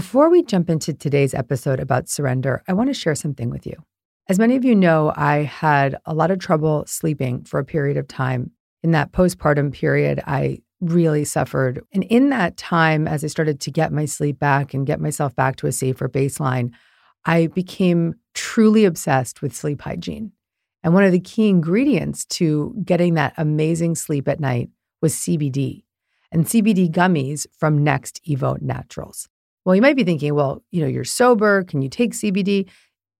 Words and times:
Before 0.00 0.30
we 0.30 0.42
jump 0.42 0.70
into 0.70 0.94
today's 0.94 1.34
episode 1.34 1.78
about 1.78 2.08
surrender, 2.08 2.62
I 2.66 2.72
want 2.72 2.88
to 2.88 2.94
share 2.94 3.14
something 3.14 3.50
with 3.50 3.66
you. 3.66 3.74
As 4.30 4.38
many 4.38 4.56
of 4.56 4.64
you 4.64 4.74
know, 4.74 5.12
I 5.14 5.42
had 5.42 5.94
a 6.06 6.14
lot 6.14 6.30
of 6.30 6.38
trouble 6.38 6.84
sleeping 6.86 7.44
for 7.44 7.60
a 7.60 7.66
period 7.66 7.98
of 7.98 8.08
time. 8.08 8.50
In 8.82 8.92
that 8.92 9.12
postpartum 9.12 9.74
period, 9.74 10.22
I 10.26 10.60
really 10.80 11.26
suffered. 11.26 11.84
And 11.92 12.04
in 12.04 12.30
that 12.30 12.56
time, 12.56 13.06
as 13.06 13.22
I 13.22 13.26
started 13.26 13.60
to 13.60 13.70
get 13.70 13.92
my 13.92 14.06
sleep 14.06 14.38
back 14.38 14.72
and 14.72 14.86
get 14.86 15.02
myself 15.02 15.36
back 15.36 15.56
to 15.56 15.66
a 15.66 15.72
safer 15.72 16.08
baseline, 16.08 16.70
I 17.26 17.48
became 17.48 18.14
truly 18.32 18.86
obsessed 18.86 19.42
with 19.42 19.54
sleep 19.54 19.82
hygiene. 19.82 20.32
And 20.82 20.94
one 20.94 21.04
of 21.04 21.12
the 21.12 21.20
key 21.20 21.50
ingredients 21.50 22.24
to 22.40 22.74
getting 22.86 23.14
that 23.14 23.34
amazing 23.36 23.96
sleep 23.96 24.28
at 24.28 24.40
night 24.40 24.70
was 25.02 25.14
CBD 25.14 25.84
and 26.32 26.46
CBD 26.46 26.90
gummies 26.90 27.46
from 27.58 27.84
NextEvo 27.84 28.62
Naturals. 28.62 29.28
Well, 29.70 29.76
you 29.76 29.82
might 29.82 29.94
be 29.94 30.02
thinking, 30.02 30.34
well, 30.34 30.64
you 30.72 30.80
know, 30.80 30.88
you're 30.88 31.04
sober. 31.04 31.62
Can 31.62 31.80
you 31.80 31.88
take 31.88 32.10
CBD? 32.10 32.68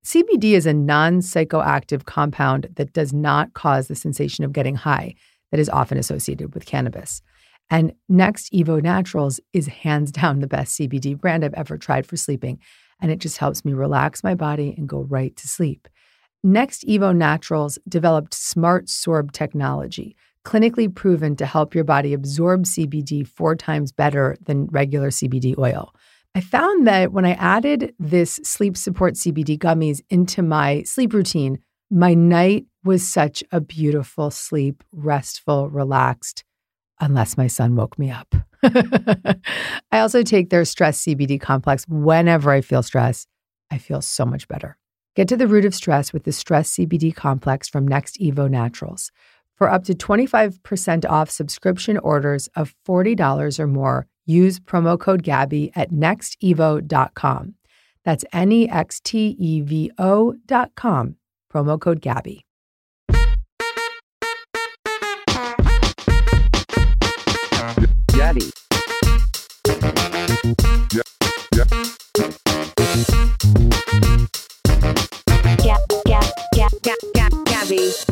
CBD 0.05 0.55
is 0.55 0.67
a 0.67 0.75
non 0.75 1.21
psychoactive 1.21 2.07
compound 2.07 2.71
that 2.75 2.93
does 2.93 3.13
not 3.13 3.55
cause 3.55 3.87
the 3.87 3.95
sensation 3.95 4.43
of 4.43 4.53
getting 4.53 4.75
high 4.75 5.15
that 5.53 5.61
is 5.61 5.69
often 5.69 5.97
associated 5.97 6.53
with 6.53 6.67
cannabis. 6.67 7.23
And 7.71 7.93
NextEvo 8.11 8.83
Naturals 8.83 9.39
is 9.53 9.69
hands 9.69 10.11
down 10.21 10.41
the 10.41 10.49
best 10.49 10.77
CBD 10.77 11.17
brand 11.17 11.45
I've 11.45 11.55
ever 11.55 11.79
tried 11.79 12.05
for 12.05 12.17
sleeping. 12.17 12.59
And 13.01 13.13
it 13.13 13.21
just 13.21 13.39
helps 13.39 13.65
me 13.65 13.73
relax 13.73 14.25
my 14.25 14.35
body 14.35 14.75
and 14.77 14.89
go 14.89 15.03
right 15.03 15.37
to 15.37 15.47
sleep. 15.47 15.87
NextEvo 16.45 17.15
Naturals 17.15 17.79
developed 17.89 18.35
Smart 18.35 18.87
Sorb 18.87 19.31
technology, 19.31 20.17
clinically 20.45 20.93
proven 20.93 21.37
to 21.37 21.47
help 21.47 21.77
your 21.77 21.85
body 21.85 22.13
absorb 22.13 22.65
CBD 22.65 23.25
four 23.25 23.55
times 23.55 23.93
better 23.93 24.37
than 24.45 24.67
regular 24.67 25.11
CBD 25.11 25.57
oil. 25.57 25.95
I 26.35 26.41
found 26.41 26.87
that 26.87 27.13
when 27.13 27.25
I 27.25 27.33
added 27.33 27.95
this 27.99 28.39
sleep 28.45 28.77
support 28.77 29.15
CBD 29.15 29.59
gummies 29.59 30.01
into 30.11 30.43
my 30.43 30.83
sleep 30.85 31.13
routine, 31.13 31.59
my 31.91 32.15
night 32.15 32.67
was 32.85 33.07
such 33.07 33.43
a 33.51 33.61
beautiful 33.61 34.31
sleep, 34.31 34.85
restful, 34.93 35.69
relaxed, 35.69 36.45
unless 37.01 37.37
my 37.37 37.49
son 37.49 37.75
woke 37.75 37.99
me 37.99 38.11
up. 38.11 38.33
I 38.63 39.99
also 39.99 40.23
take 40.23 40.51
their 40.51 40.65
stress 40.65 41.03
CBD 41.03 41.41
complex 41.41 41.85
whenever 41.89 42.53
I 42.53 42.61
feel 42.61 42.85
stress. 42.85 43.27
I 43.71 43.79
feel 43.79 44.01
so 44.01 44.25
much 44.25 44.47
better. 44.47 44.77
Get 45.17 45.27
to 45.29 45.37
the 45.37 45.49
root 45.49 45.65
of 45.65 45.75
stress 45.75 46.13
with 46.13 46.23
the 46.25 46.33
Stress 46.33 46.77
CBD 46.77 47.15
complex 47.15 47.69
from 47.69 47.89
NextEvo 47.89 48.49
Naturals. 48.49 49.11
For 49.57 49.69
up 49.69 49.85
to 49.85 49.95
25% 49.95 51.05
off 51.11 51.31
subscription 51.31 51.99
orders 51.99 52.49
of 52.55 52.75
$40 52.87 53.59
or 53.59 53.67
more, 53.67 54.07
use 54.27 54.59
promo 54.61 54.99
code 54.99 55.23
Gabby 55.23 55.73
at 55.75 55.91
nextevo.com. 55.91 57.55
That's 58.05 58.25
N 58.33 58.53
E 58.53 58.69
X 58.69 59.01
T 59.01 59.37
E 59.39 59.61
V 59.61 59.91
O.com. 59.99 61.17
Promo 61.53 61.81
code 61.81 62.01
Gabby. 62.01 62.45
Gabby. 68.09 68.51
Yeah, 70.93 71.03
yeah. 71.57 71.65
Gab, 75.57 75.81
gab, 76.07 76.25
gab, 76.55 76.71
gab, 76.83 76.99
gab, 77.15 77.45
Gabby. 77.47 78.10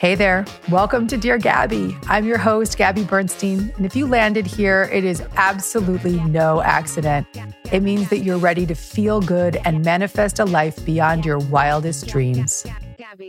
Hey 0.00 0.14
there. 0.14 0.46
Welcome 0.70 1.08
to 1.08 1.18
Dear 1.18 1.36
Gabby. 1.36 1.94
I'm 2.06 2.24
your 2.24 2.38
host, 2.38 2.78
Gabby 2.78 3.04
Bernstein. 3.04 3.70
And 3.76 3.84
if 3.84 3.94
you 3.94 4.06
landed 4.06 4.46
here, 4.46 4.88
it 4.90 5.04
is 5.04 5.20
absolutely 5.36 6.18
no 6.20 6.62
accident. 6.62 7.26
It 7.70 7.82
means 7.82 8.08
that 8.08 8.20
you're 8.20 8.38
ready 8.38 8.64
to 8.64 8.74
feel 8.74 9.20
good 9.20 9.56
and 9.66 9.84
manifest 9.84 10.38
a 10.38 10.46
life 10.46 10.82
beyond 10.86 11.26
your 11.26 11.36
wildest 11.36 12.06
dreams. 12.06 12.64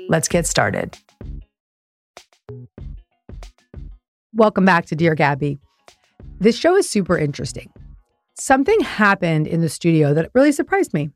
Let's 0.07 0.29
get 0.29 0.47
started. 0.47 0.97
Welcome 4.33 4.63
back 4.63 4.85
to 4.85 4.95
Dear 4.95 5.13
Gabby. 5.13 5.59
This 6.39 6.55
show 6.57 6.77
is 6.77 6.89
super 6.89 7.17
interesting. 7.17 7.69
Something 8.39 8.79
happened 8.79 9.45
in 9.45 9.59
the 9.59 9.67
studio 9.67 10.13
that 10.13 10.31
really 10.33 10.53
surprised 10.53 10.93
me. 10.93 11.09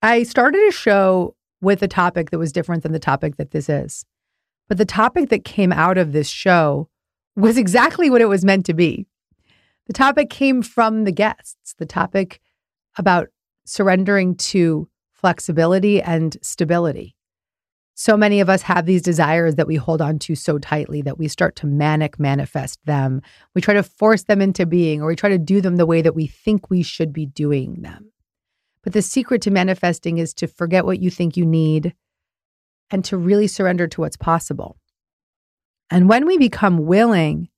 I 0.00 0.22
started 0.22 0.66
a 0.66 0.72
show 0.72 1.36
with 1.60 1.82
a 1.82 1.88
topic 1.88 2.30
that 2.30 2.38
was 2.38 2.52
different 2.52 2.84
than 2.84 2.92
the 2.92 2.98
topic 2.98 3.36
that 3.36 3.50
this 3.50 3.68
is. 3.68 4.06
But 4.68 4.78
the 4.78 4.84
topic 4.84 5.30
that 5.30 5.44
came 5.44 5.72
out 5.72 5.98
of 5.98 6.12
this 6.12 6.28
show 6.28 6.88
was 7.36 7.56
exactly 7.56 8.10
what 8.10 8.20
it 8.20 8.28
was 8.28 8.44
meant 8.44 8.66
to 8.66 8.74
be. 8.74 9.06
The 9.86 9.92
topic 9.92 10.28
came 10.28 10.62
from 10.62 11.04
the 11.04 11.12
guests, 11.12 11.74
the 11.78 11.86
topic 11.86 12.40
about 12.96 13.28
surrendering 13.64 14.34
to 14.36 14.88
flexibility 15.12 16.02
and 16.02 16.36
stability. 16.42 17.16
So 17.94 18.16
many 18.16 18.40
of 18.40 18.48
us 18.48 18.62
have 18.62 18.86
these 18.86 19.02
desires 19.02 19.56
that 19.56 19.66
we 19.66 19.74
hold 19.74 20.00
on 20.00 20.20
to 20.20 20.36
so 20.36 20.58
tightly 20.58 21.02
that 21.02 21.18
we 21.18 21.26
start 21.26 21.56
to 21.56 21.66
manic 21.66 22.20
manifest 22.20 22.78
them. 22.84 23.22
We 23.54 23.60
try 23.60 23.74
to 23.74 23.82
force 23.82 24.22
them 24.22 24.40
into 24.40 24.66
being, 24.66 25.02
or 25.02 25.08
we 25.08 25.16
try 25.16 25.30
to 25.30 25.38
do 25.38 25.60
them 25.60 25.76
the 25.76 25.86
way 25.86 26.02
that 26.02 26.14
we 26.14 26.28
think 26.28 26.70
we 26.70 26.82
should 26.82 27.12
be 27.12 27.26
doing 27.26 27.82
them. 27.82 28.12
But 28.84 28.92
the 28.92 29.02
secret 29.02 29.42
to 29.42 29.50
manifesting 29.50 30.18
is 30.18 30.32
to 30.34 30.46
forget 30.46 30.84
what 30.84 31.00
you 31.00 31.10
think 31.10 31.36
you 31.36 31.44
need 31.44 31.94
and 32.90 33.04
to 33.04 33.16
really 33.16 33.46
surrender 33.46 33.86
to 33.88 34.00
what's 34.00 34.16
possible. 34.16 34.78
And 35.90 36.08
when 36.08 36.26
we 36.26 36.38
become 36.38 36.86
willing 36.86 37.48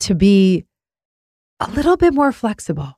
to 0.00 0.14
be 0.14 0.64
a 1.60 1.70
little 1.70 1.96
bit 1.96 2.14
more 2.14 2.32
flexible 2.32 2.94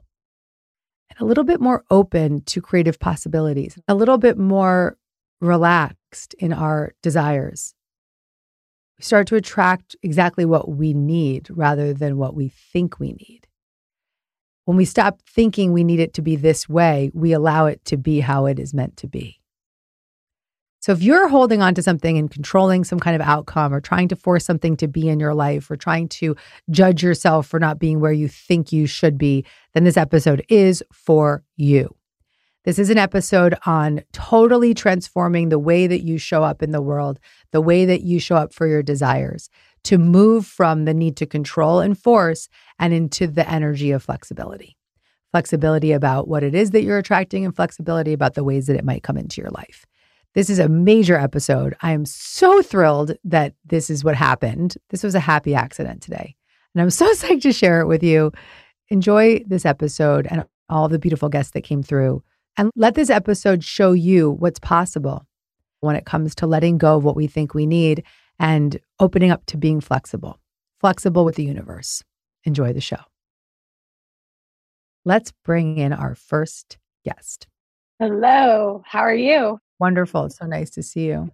and 1.11 1.21
a 1.21 1.25
little 1.25 1.45
bit 1.45 1.61
more 1.61 1.85
open 1.91 2.43
to 2.45 2.61
creative 2.61 2.99
possibilities, 2.99 3.79
a 3.89 3.95
little 3.95 4.19
bit 4.19 4.39
more 4.39 4.97
relaxed 5.41 6.35
in 6.35 6.53
our 6.53 6.93
desires, 7.03 7.75
we 8.99 9.05
start 9.05 9.27
to 9.29 9.37
attract 9.37 9.97
exactly 10.03 10.45
what 10.45 10.69
we 10.69 10.93
need 10.93 11.49
rather 11.51 11.95
than 11.95 12.19
what 12.19 12.35
we 12.35 12.49
think 12.49 12.99
we 13.01 13.13
need. 13.13 13.47
When 14.67 14.77
we 14.77 14.85
stop 14.85 15.23
thinking 15.23 15.73
we 15.73 15.85
need 15.85 16.01
it 16.01 16.15
to 16.15 16.23
be 16.23 16.37
this 16.37 16.69
way, 16.69 17.11
we 17.15 17.33
allow 17.33 17.67
it 17.67 17.85
to 17.87 17.97
be 17.97 18.21
how 18.21 18.47
it 18.47 18.59
is 18.59 18.75
meant 18.75 18.97
to 18.99 19.09
be. 19.09 19.40
So 20.81 20.93
if 20.93 21.03
you're 21.03 21.29
holding 21.29 21.61
on 21.61 21.75
to 21.75 21.83
something 21.83 22.17
and 22.17 22.31
controlling 22.31 22.85
some 22.85 22.99
kind 22.99 23.15
of 23.15 23.21
outcome 23.21 23.75
or 23.75 23.83
trying 23.83 24.09
to 24.09 24.17
force 24.17 24.47
something 24.47 24.79
to 24.79 24.89
be 24.89 25.11
in 25.11 25.21
your 25.21 25.35
life 25.35 25.71
or 25.71 25.77
trying 25.77 26.09
to 26.09 26.35
judge 26.71 27.03
yourself 27.03 27.47
for 27.47 27.61
not 27.61 27.79
being 27.79 28.01
where 28.01 28.13
you 28.13 28.29
think 28.29 28.73
you 28.73 28.87
should 28.87 29.19
be, 29.19 29.45
then 29.75 29.85
this 29.85 29.99
episode 29.99 30.43
is 30.49 30.83
for 30.91 31.45
you. 31.57 31.95
This 32.65 32.79
is 32.79 32.89
an 32.89 32.97
episode 32.97 33.55
on 33.67 34.03
totally 34.13 34.73
transforming 34.73 35.51
the 35.51 35.59
way 35.59 35.87
that 35.87 36.03
you 36.03 36.17
show 36.17 36.43
up 36.43 36.63
in 36.63 36.73
the 36.73 36.83
world, 36.83 37.21
the 37.53 37.61
way 37.61 37.85
that 37.85 38.03
you 38.03 38.19
show 38.19 38.37
up 38.37 38.55
for 38.55 38.67
your 38.67 38.83
desires, 38.83 39.51
to 39.85 39.99
move 39.99 40.47
from 40.47 40.87
the 40.87 40.95
need 40.95 41.17
to 41.19 41.27
control 41.27 41.81
and 41.81 41.99
force 41.99 42.49
and 42.79 42.95
into 42.95 43.27
the 43.27 43.49
energy 43.49 43.91
of 43.91 44.03
flexibility. 44.03 44.77
Flexibility 45.31 45.93
about 45.93 46.27
what 46.27 46.43
it 46.43 46.55
is 46.55 46.71
that 46.71 46.83
you're 46.83 46.99
attracting 46.99 47.45
and 47.45 47.55
flexibility 47.55 48.15
about 48.15 48.35
the 48.35 48.45
ways 48.45 48.67
that 48.67 48.77
it 48.77 48.85
might 48.85 49.03
come 49.03 49.17
into 49.17 49.41
your 49.41 49.51
life. 49.51 49.87
This 50.35 50.49
is 50.49 50.61
a 50.61 50.69
major 50.69 51.17
episode. 51.17 51.75
I 51.83 51.91
am 51.91 52.07
so 52.07 52.63
thrilled 52.63 53.17
that 53.25 53.55
this 53.65 53.91
is 53.91 54.05
what 54.05 54.15
happened. 54.15 54.77
This 54.91 55.03
was 55.03 55.17
a 55.17 55.21
happy 55.21 55.57
accident 55.57 56.03
today. 56.03 56.37
And 56.73 56.83
I'm 56.83 56.91
so 56.91 57.13
psyched 57.15 57.43
to 57.43 57.53
share 57.53 57.81
it 57.81 57.87
with 57.87 58.03
you. 58.03 58.33
Enjoy 58.91 59.41
this 59.47 59.67
episode 59.67 60.29
and 60.31 60.45
all 60.69 60.89
the 60.89 61.01
beautiful 61.01 61.29
guests 61.29 61.53
that 61.53 61.65
came 61.65 61.83
through. 61.83 62.23
And 62.57 62.71
let 62.77 62.95
this 62.95 63.11
episode 63.11 63.65
show 63.65 63.93
you 63.93 64.31
what's 64.31 64.61
possible 64.61 65.27
when 65.81 65.97
it 65.97 66.07
comes 66.07 66.35
to 66.37 66.47
letting 66.47 66.79
go 66.79 66.97
of 66.97 67.05
what 67.05 67.17
we 67.17 67.27
think 67.27 67.53
we 67.53 67.67
need 67.67 68.05
and 68.39 68.79
opening 69.01 69.33
up 69.33 69.47
to 69.47 69.57
being 69.57 69.81
flexible, 69.81 70.39
flexible 70.79 71.25
with 71.25 71.35
the 71.35 71.45
universe. 71.45 72.05
Enjoy 72.45 72.73
the 72.73 72.81
show. 72.81 73.01
Let's 75.05 75.33
bring 75.45 75.79
in 75.79 75.93
our 75.93 76.15
first 76.15 76.79
guest. 77.05 77.49
Hello, 77.99 78.83
how 78.87 79.01
are 79.01 79.15
you? 79.15 79.59
Wonderful. 79.81 80.27
It's 80.27 80.37
so 80.37 80.47
nice 80.47 80.71
to 80.71 80.83
see 80.83 81.07
you. 81.07 81.31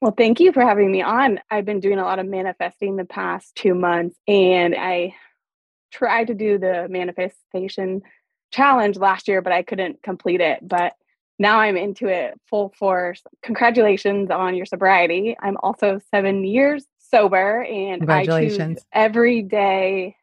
Well, 0.00 0.14
thank 0.16 0.38
you 0.38 0.52
for 0.52 0.60
having 0.60 0.92
me 0.92 1.00
on. 1.00 1.40
I've 1.50 1.64
been 1.64 1.80
doing 1.80 1.98
a 1.98 2.04
lot 2.04 2.18
of 2.18 2.26
manifesting 2.26 2.96
the 2.96 3.06
past 3.06 3.54
two 3.54 3.74
months, 3.74 4.18
and 4.28 4.74
I 4.74 5.14
tried 5.90 6.26
to 6.26 6.34
do 6.34 6.58
the 6.58 6.86
manifestation 6.90 8.02
challenge 8.50 8.98
last 8.98 9.28
year, 9.28 9.40
but 9.40 9.52
I 9.52 9.62
couldn't 9.62 10.02
complete 10.02 10.42
it. 10.42 10.58
But 10.60 10.92
now 11.38 11.58
I'm 11.58 11.78
into 11.78 12.06
it 12.06 12.38
full 12.50 12.74
force. 12.78 13.22
Congratulations 13.42 14.30
on 14.30 14.54
your 14.54 14.66
sobriety. 14.66 15.34
I'm 15.40 15.56
also 15.62 16.00
seven 16.10 16.44
years 16.44 16.84
sober, 16.98 17.62
and 17.62 18.10
I 18.10 18.26
choose 18.26 18.84
every 18.92 19.40
day 19.40 20.16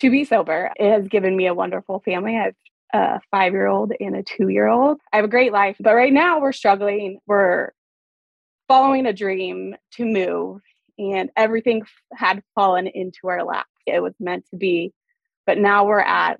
to 0.00 0.10
be 0.10 0.24
sober. 0.24 0.70
It 0.76 0.90
has 0.90 1.08
given 1.08 1.34
me 1.34 1.46
a 1.46 1.54
wonderful 1.54 2.00
family. 2.00 2.36
I've 2.36 2.56
a 2.94 3.20
five 3.30 3.52
year 3.52 3.66
old 3.66 3.92
and 4.00 4.16
a 4.16 4.22
two 4.22 4.48
year 4.48 4.68
old. 4.68 5.00
I 5.12 5.16
have 5.16 5.24
a 5.24 5.28
great 5.28 5.52
life, 5.52 5.76
but 5.80 5.94
right 5.94 6.12
now 6.12 6.40
we're 6.40 6.52
struggling. 6.52 7.18
We're 7.26 7.72
following 8.68 9.04
a 9.04 9.12
dream 9.12 9.74
to 9.94 10.06
move, 10.06 10.60
and 10.96 11.30
everything 11.36 11.82
had 12.14 12.42
fallen 12.54 12.86
into 12.86 13.28
our 13.28 13.44
lap. 13.44 13.66
It 13.84 14.00
was 14.02 14.14
meant 14.20 14.46
to 14.50 14.56
be, 14.56 14.94
but 15.44 15.58
now 15.58 15.84
we're 15.84 16.00
at 16.00 16.38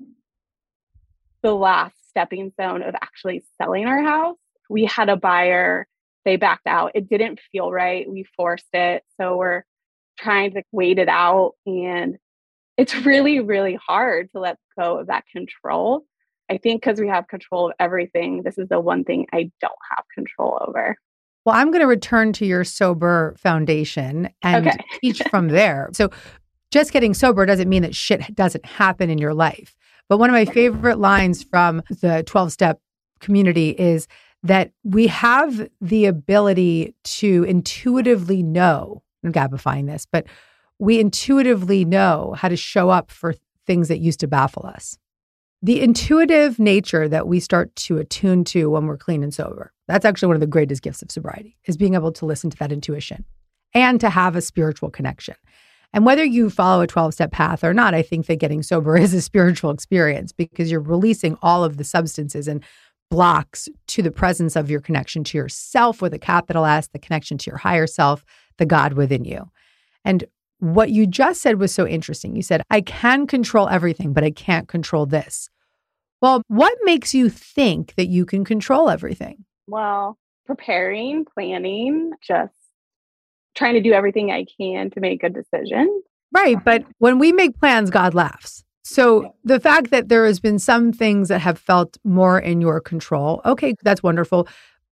the 1.42 1.54
last 1.54 1.96
stepping 2.08 2.52
stone 2.52 2.82
of 2.82 2.94
actually 2.94 3.44
selling 3.60 3.86
our 3.86 4.02
house. 4.02 4.36
We 4.70 4.84
had 4.84 5.08
a 5.08 5.16
buyer, 5.16 5.86
they 6.24 6.36
backed 6.36 6.66
out. 6.66 6.92
It 6.94 7.08
didn't 7.08 7.40
feel 7.52 7.70
right. 7.70 8.08
We 8.08 8.24
forced 8.36 8.72
it. 8.72 9.02
So 9.20 9.36
we're 9.36 9.64
trying 10.18 10.52
to 10.54 10.62
wait 10.72 10.98
it 10.98 11.08
out. 11.08 11.54
And 11.66 12.16
it's 12.76 12.94
really, 13.04 13.40
really 13.40 13.78
hard 13.86 14.30
to 14.32 14.40
let 14.40 14.56
go 14.78 14.98
of 15.00 15.08
that 15.08 15.24
control. 15.32 16.04
I 16.50 16.58
think 16.58 16.82
because 16.82 17.00
we 17.00 17.08
have 17.08 17.28
control 17.28 17.68
of 17.68 17.72
everything, 17.78 18.42
this 18.42 18.58
is 18.58 18.68
the 18.68 18.80
one 18.80 19.04
thing 19.04 19.26
I 19.32 19.50
don't 19.60 19.72
have 19.90 20.04
control 20.14 20.58
over. 20.66 20.96
Well, 21.44 21.54
I'm 21.54 21.70
going 21.70 21.80
to 21.80 21.86
return 21.86 22.32
to 22.34 22.46
your 22.46 22.64
sober 22.64 23.34
foundation 23.38 24.30
and 24.42 24.68
okay. 24.68 24.78
teach 25.00 25.22
from 25.30 25.48
there. 25.48 25.90
So, 25.92 26.10
just 26.70 26.92
getting 26.92 27.14
sober 27.14 27.46
doesn't 27.46 27.68
mean 27.68 27.82
that 27.82 27.94
shit 27.94 28.34
doesn't 28.34 28.64
happen 28.66 29.08
in 29.08 29.18
your 29.18 29.32
life. 29.32 29.76
But 30.08 30.18
one 30.18 30.28
of 30.28 30.34
my 30.34 30.44
favorite 30.44 30.98
lines 30.98 31.42
from 31.42 31.82
the 31.88 32.24
12 32.26 32.52
step 32.52 32.80
community 33.20 33.70
is 33.70 34.08
that 34.42 34.72
we 34.82 35.06
have 35.06 35.68
the 35.80 36.06
ability 36.06 36.94
to 37.04 37.44
intuitively 37.44 38.42
know, 38.42 39.02
I'm 39.22 39.32
gabifying 39.32 39.86
this, 39.86 40.04
but 40.10 40.26
we 40.80 40.98
intuitively 40.98 41.84
know 41.84 42.34
how 42.36 42.48
to 42.48 42.56
show 42.56 42.90
up 42.90 43.10
for 43.10 43.34
things 43.66 43.88
that 43.88 43.98
used 43.98 44.20
to 44.20 44.26
baffle 44.26 44.66
us 44.66 44.98
the 45.64 45.80
intuitive 45.80 46.58
nature 46.58 47.08
that 47.08 47.26
we 47.26 47.40
start 47.40 47.74
to 47.74 47.96
attune 47.96 48.44
to 48.44 48.68
when 48.68 48.86
we're 48.86 48.98
clean 48.98 49.22
and 49.22 49.32
sober. 49.32 49.72
That's 49.88 50.04
actually 50.04 50.26
one 50.26 50.36
of 50.36 50.42
the 50.42 50.46
greatest 50.46 50.82
gifts 50.82 51.00
of 51.00 51.10
sobriety 51.10 51.56
is 51.64 51.78
being 51.78 51.94
able 51.94 52.12
to 52.12 52.26
listen 52.26 52.50
to 52.50 52.56
that 52.58 52.70
intuition 52.70 53.24
and 53.72 53.98
to 54.02 54.10
have 54.10 54.36
a 54.36 54.42
spiritual 54.42 54.90
connection. 54.90 55.36
And 55.94 56.04
whether 56.04 56.22
you 56.22 56.50
follow 56.50 56.82
a 56.82 56.86
12 56.86 57.14
step 57.14 57.32
path 57.32 57.64
or 57.64 57.72
not, 57.72 57.94
I 57.94 58.02
think 58.02 58.26
that 58.26 58.40
getting 58.40 58.62
sober 58.62 58.94
is 58.98 59.14
a 59.14 59.22
spiritual 59.22 59.70
experience 59.70 60.32
because 60.32 60.70
you're 60.70 60.80
releasing 60.80 61.38
all 61.40 61.64
of 61.64 61.78
the 61.78 61.84
substances 61.84 62.46
and 62.46 62.62
blocks 63.10 63.66
to 63.86 64.02
the 64.02 64.10
presence 64.10 64.56
of 64.56 64.68
your 64.68 64.82
connection 64.82 65.24
to 65.24 65.38
yourself 65.38 66.02
with 66.02 66.12
a 66.12 66.18
capital 66.18 66.66
S, 66.66 66.88
the 66.88 66.98
connection 66.98 67.38
to 67.38 67.50
your 67.50 67.58
higher 67.58 67.86
self, 67.86 68.22
the 68.58 68.66
God 68.66 68.92
within 68.92 69.24
you. 69.24 69.50
And 70.04 70.24
what 70.58 70.90
you 70.90 71.06
just 71.06 71.40
said 71.40 71.58
was 71.58 71.72
so 71.72 71.86
interesting. 71.86 72.36
You 72.36 72.42
said, 72.42 72.62
I 72.68 72.82
can 72.82 73.26
control 73.26 73.66
everything, 73.66 74.12
but 74.12 74.24
I 74.24 74.30
can't 74.30 74.68
control 74.68 75.06
this. 75.06 75.48
Well, 76.20 76.42
what 76.48 76.76
makes 76.84 77.14
you 77.14 77.28
think 77.28 77.94
that 77.96 78.06
you 78.06 78.24
can 78.24 78.44
control 78.44 78.88
everything? 78.88 79.44
Well, 79.66 80.18
preparing, 80.46 81.24
planning, 81.24 82.12
just 82.26 82.52
trying 83.54 83.74
to 83.74 83.80
do 83.80 83.92
everything 83.92 84.30
I 84.30 84.46
can 84.58 84.90
to 84.90 85.00
make 85.00 85.22
a 85.22 85.28
decision. 85.28 86.02
Right. 86.32 86.62
But 86.62 86.82
um, 86.82 86.92
when 86.98 87.18
we 87.18 87.32
make 87.32 87.58
plans, 87.58 87.90
God 87.90 88.14
laughs. 88.14 88.64
So 88.82 89.34
the 89.44 89.60
fact 89.60 89.90
that 89.90 90.08
there 90.08 90.26
has 90.26 90.40
been 90.40 90.58
some 90.58 90.92
things 90.92 91.28
that 91.28 91.40
have 91.40 91.58
felt 91.58 91.96
more 92.04 92.38
in 92.38 92.60
your 92.60 92.80
control, 92.80 93.40
okay, 93.46 93.74
that's 93.82 94.02
wonderful. 94.02 94.46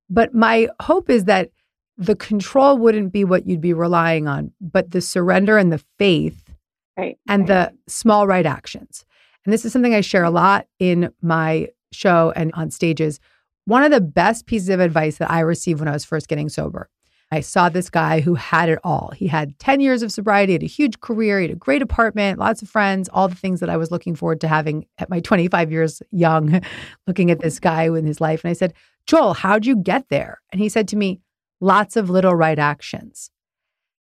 But 0.08 0.34
my 0.34 0.68
hope 0.80 1.10
is 1.10 1.25
that 1.25 1.50
the 1.98 2.16
control 2.16 2.78
wouldn't 2.78 3.12
be 3.12 3.25
what 3.25 3.46
you'd 3.46 3.60
be 3.60 3.75
relying 3.75 4.26
on, 4.26 4.52
but 4.60 4.92
the 4.92 5.02
surrender 5.02 5.58
and 5.58 5.70
the 5.70 5.82
faith 5.98 6.54
right, 6.96 7.18
and 7.28 7.48
right. 7.48 7.70
the 7.70 7.92
small 7.92 8.26
right 8.26 8.46
actions. 8.46 9.04
And 9.44 9.52
this 9.52 9.64
is 9.64 9.72
something 9.72 9.94
I 9.94 10.00
share 10.00 10.24
a 10.24 10.30
lot 10.30 10.66
in 10.78 11.12
my 11.20 11.68
show 11.92 12.32
and 12.36 12.52
on 12.54 12.70
stages. 12.70 13.20
One 13.64 13.84
of 13.84 13.90
the 13.90 14.00
best 14.00 14.46
pieces 14.46 14.68
of 14.68 14.80
advice 14.80 15.18
that 15.18 15.30
I 15.30 15.40
received 15.40 15.80
when 15.80 15.88
I 15.88 15.92
was 15.92 16.04
first 16.04 16.28
getting 16.28 16.48
sober. 16.48 16.88
I 17.32 17.40
saw 17.40 17.70
this 17.70 17.88
guy 17.88 18.20
who 18.20 18.34
had 18.34 18.68
it 18.68 18.78
all. 18.84 19.10
He 19.16 19.26
had 19.26 19.58
10 19.58 19.80
years 19.80 20.02
of 20.02 20.12
sobriety, 20.12 20.52
had 20.52 20.62
a 20.62 20.66
huge 20.66 21.00
career, 21.00 21.40
he 21.40 21.46
had 21.46 21.56
a 21.56 21.58
great 21.58 21.80
apartment, 21.80 22.38
lots 22.38 22.60
of 22.60 22.68
friends, 22.68 23.08
all 23.10 23.26
the 23.26 23.34
things 23.34 23.60
that 23.60 23.70
I 23.70 23.78
was 23.78 23.90
looking 23.90 24.14
forward 24.14 24.42
to 24.42 24.49
having 24.49 24.84
at 24.99 25.08
my 25.08 25.20
25 25.20 25.72
years 25.72 26.02
young, 26.11 26.61
looking 27.06 27.30
at 27.30 27.40
this 27.40 27.58
guy 27.58 27.84
in 27.84 28.04
his 28.04 28.20
life. 28.20 28.44
And 28.44 28.50
I 28.50 28.52
said, 28.52 28.75
Joel, 29.06 29.32
how'd 29.32 29.64
you 29.64 29.76
get 29.76 30.11
there? 30.11 30.42
And 30.52 30.61
he 30.61 30.68
said 30.68 30.88
to 30.88 30.96
me, 30.96 31.20
lots 31.62 31.96
of 31.96 32.11
little 32.11 32.34
right 32.34 32.58
actions. 32.58 33.30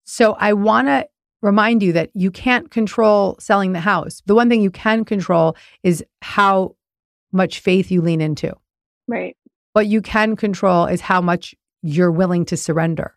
So 0.03 0.33
I 0.33 0.51
want 0.51 0.87
to 0.87 1.07
remind 1.41 1.81
you 1.81 1.93
that 1.93 2.09
you 2.13 2.31
can't 2.31 2.69
control 2.71 3.35
selling 3.39 3.73
the 3.73 3.79
house. 3.79 4.21
The 4.25 4.35
one 4.35 4.49
thing 4.49 4.61
you 4.61 4.71
can 4.71 5.05
control 5.05 5.55
is 5.83 6.03
how 6.21 6.75
much 7.31 7.59
faith 7.59 7.91
you 7.91 8.01
lean 8.01 8.21
into. 8.21 8.53
Right. 9.07 9.35
What 9.73 9.87
you 9.87 10.01
can 10.01 10.35
control 10.35 10.85
is 10.85 11.01
how 11.01 11.21
much 11.21 11.55
you're 11.81 12.11
willing 12.11 12.45
to 12.45 12.57
surrender. 12.57 13.15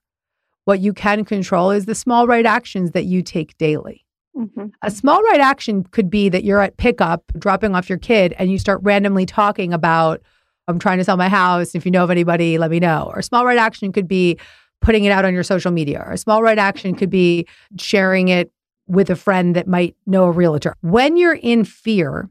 What 0.64 0.80
you 0.80 0.94
can 0.94 1.24
control 1.24 1.70
is 1.70 1.84
the 1.84 1.94
small 1.94 2.26
right 2.26 2.46
actions 2.46 2.92
that 2.92 3.04
you 3.04 3.22
take 3.22 3.58
daily. 3.58 4.06
Mm-hmm. 4.36 4.66
A 4.82 4.90
small 4.90 5.22
right 5.22 5.40
action 5.40 5.84
could 5.84 6.10
be 6.10 6.28
that 6.28 6.44
you're 6.44 6.60
at 6.60 6.76
pickup 6.76 7.22
dropping 7.38 7.74
off 7.74 7.88
your 7.88 7.98
kid 7.98 8.34
and 8.38 8.50
you 8.50 8.58
start 8.58 8.80
randomly 8.82 9.26
talking 9.26 9.72
about, 9.72 10.22
I'm 10.66 10.78
trying 10.78 10.98
to 10.98 11.04
sell 11.04 11.16
my 11.16 11.28
house. 11.28 11.74
If 11.74 11.84
you 11.84 11.90
know 11.90 12.04
of 12.04 12.10
anybody, 12.10 12.56
let 12.56 12.70
me 12.70 12.80
know. 12.80 13.12
Or 13.14 13.20
small 13.20 13.44
right 13.44 13.58
action 13.58 13.92
could 13.92 14.08
be, 14.08 14.38
putting 14.84 15.04
it 15.04 15.10
out 15.10 15.24
on 15.24 15.32
your 15.32 15.42
social 15.42 15.70
media. 15.70 16.04
Or 16.06 16.12
a 16.12 16.18
small 16.18 16.42
right 16.42 16.58
action 16.58 16.94
could 16.94 17.10
be 17.10 17.46
sharing 17.78 18.28
it 18.28 18.52
with 18.86 19.08
a 19.08 19.16
friend 19.16 19.56
that 19.56 19.66
might 19.66 19.96
know 20.06 20.24
a 20.24 20.30
realtor. 20.30 20.74
When 20.82 21.16
you're 21.16 21.38
in 21.40 21.64
fear, 21.64 22.28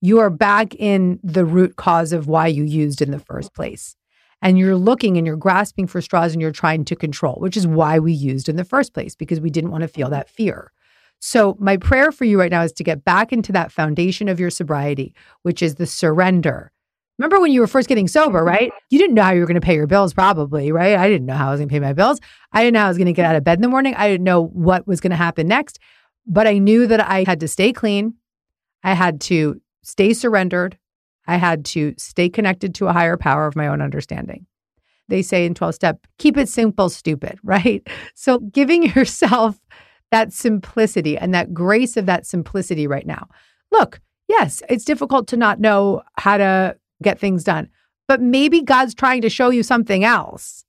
you 0.00 0.20
are 0.20 0.30
back 0.30 0.74
in 0.76 1.18
the 1.22 1.44
root 1.44 1.76
cause 1.76 2.12
of 2.12 2.28
why 2.28 2.46
you 2.46 2.62
used 2.62 3.02
in 3.02 3.10
the 3.10 3.18
first 3.18 3.52
place. 3.54 3.96
And 4.40 4.58
you're 4.58 4.76
looking 4.76 5.18
and 5.18 5.26
you're 5.26 5.36
grasping 5.36 5.86
for 5.86 6.00
straws 6.00 6.32
and 6.32 6.40
you're 6.40 6.52
trying 6.52 6.84
to 6.86 6.96
control, 6.96 7.36
which 7.40 7.56
is 7.56 7.66
why 7.66 7.98
we 7.98 8.12
used 8.12 8.48
in 8.48 8.56
the 8.56 8.64
first 8.64 8.94
place, 8.94 9.14
because 9.14 9.40
we 9.40 9.50
didn't 9.50 9.70
want 9.70 9.82
to 9.82 9.88
feel 9.88 10.08
that 10.10 10.30
fear. 10.30 10.72
So, 11.18 11.56
my 11.60 11.76
prayer 11.76 12.10
for 12.10 12.24
you 12.24 12.40
right 12.40 12.50
now 12.50 12.62
is 12.62 12.72
to 12.72 12.84
get 12.84 13.04
back 13.04 13.30
into 13.30 13.52
that 13.52 13.70
foundation 13.70 14.26
of 14.26 14.40
your 14.40 14.48
sobriety, 14.48 15.14
which 15.42 15.60
is 15.60 15.74
the 15.74 15.86
surrender, 15.86 16.72
Remember 17.20 17.38
when 17.38 17.52
you 17.52 17.60
were 17.60 17.66
first 17.66 17.86
getting 17.86 18.08
sober, 18.08 18.38
mm-hmm. 18.38 18.48
right? 18.48 18.72
You 18.88 18.98
didn't 18.98 19.14
know 19.14 19.22
how 19.22 19.32
you 19.32 19.40
were 19.40 19.46
going 19.46 19.60
to 19.60 19.60
pay 19.60 19.74
your 19.74 19.86
bills, 19.86 20.14
probably, 20.14 20.72
right? 20.72 20.96
I 20.96 21.06
didn't 21.06 21.26
know 21.26 21.34
how 21.34 21.48
I 21.48 21.50
was 21.50 21.60
going 21.60 21.68
to 21.68 21.72
pay 21.72 21.78
my 21.78 21.92
bills. 21.92 22.18
I 22.52 22.62
didn't 22.62 22.72
know 22.72 22.80
how 22.80 22.86
I 22.86 22.88
was 22.88 22.96
going 22.96 23.08
to 23.08 23.12
get 23.12 23.26
out 23.26 23.36
of 23.36 23.44
bed 23.44 23.58
in 23.58 23.62
the 23.62 23.68
morning. 23.68 23.94
I 23.94 24.08
didn't 24.08 24.24
know 24.24 24.46
what 24.46 24.86
was 24.86 25.00
going 25.00 25.10
to 25.10 25.16
happen 25.16 25.46
next. 25.46 25.78
But 26.26 26.46
I 26.46 26.56
knew 26.56 26.86
that 26.86 26.98
I 26.98 27.24
had 27.26 27.40
to 27.40 27.48
stay 27.48 27.74
clean. 27.74 28.14
I 28.82 28.94
had 28.94 29.20
to 29.22 29.60
stay 29.82 30.14
surrendered. 30.14 30.78
I 31.26 31.36
had 31.36 31.66
to 31.66 31.94
stay 31.98 32.30
connected 32.30 32.74
to 32.76 32.88
a 32.88 32.92
higher 32.94 33.18
power 33.18 33.46
of 33.46 33.54
my 33.54 33.66
own 33.66 33.82
understanding. 33.82 34.46
they 35.08 35.20
say 35.20 35.44
in 35.44 35.52
12 35.52 35.74
step, 35.74 36.06
keep 36.16 36.38
it 36.38 36.48
simple, 36.48 36.88
stupid, 36.88 37.38
right? 37.44 37.86
So 38.14 38.38
giving 38.38 38.84
yourself 38.84 39.60
that 40.10 40.32
simplicity 40.32 41.18
and 41.18 41.34
that 41.34 41.52
grace 41.52 41.98
of 41.98 42.06
that 42.06 42.24
simplicity 42.24 42.86
right 42.86 43.06
now. 43.06 43.28
Look, 43.70 44.00
yes, 44.26 44.62
it's 44.70 44.86
difficult 44.86 45.28
to 45.28 45.36
not 45.36 45.60
know 45.60 46.02
how 46.16 46.38
to 46.38 46.76
get 47.02 47.18
things 47.18 47.44
done, 47.44 47.68
but 48.08 48.20
maybe 48.20 48.62
God's 48.62 48.94
trying 48.94 49.22
to 49.22 49.30
show 49.30 49.50
you 49.50 49.62
something 49.62 50.04
else. 50.04 50.64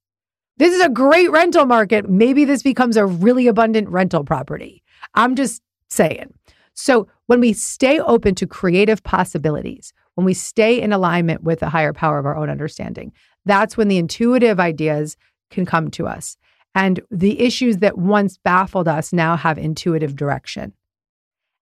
This 0.57 0.73
is 0.73 0.81
a 0.81 0.89
great 0.89 1.31
rental 1.31 1.65
market. 1.65 2.09
Maybe 2.09 2.45
this 2.45 2.61
becomes 2.61 2.97
a 2.97 3.05
really 3.05 3.47
abundant 3.47 3.89
rental 3.89 4.23
property. 4.23 4.83
I'm 5.15 5.35
just 5.35 5.61
saying. 5.89 6.33
So, 6.73 7.07
when 7.25 7.39
we 7.39 7.53
stay 7.53 7.99
open 7.99 8.35
to 8.35 8.47
creative 8.47 9.03
possibilities, 9.03 9.93
when 10.15 10.25
we 10.25 10.33
stay 10.33 10.81
in 10.81 10.93
alignment 10.93 11.43
with 11.43 11.59
the 11.59 11.69
higher 11.69 11.93
power 11.93 12.19
of 12.19 12.25
our 12.25 12.35
own 12.35 12.49
understanding, 12.49 13.11
that's 13.45 13.75
when 13.75 13.87
the 13.87 13.97
intuitive 13.97 14.59
ideas 14.59 15.17
can 15.49 15.65
come 15.65 15.89
to 15.91 16.07
us. 16.07 16.37
And 16.75 17.01
the 17.09 17.41
issues 17.41 17.77
that 17.77 17.97
once 17.97 18.37
baffled 18.37 18.87
us 18.87 19.11
now 19.11 19.35
have 19.35 19.57
intuitive 19.57 20.15
direction. 20.15 20.73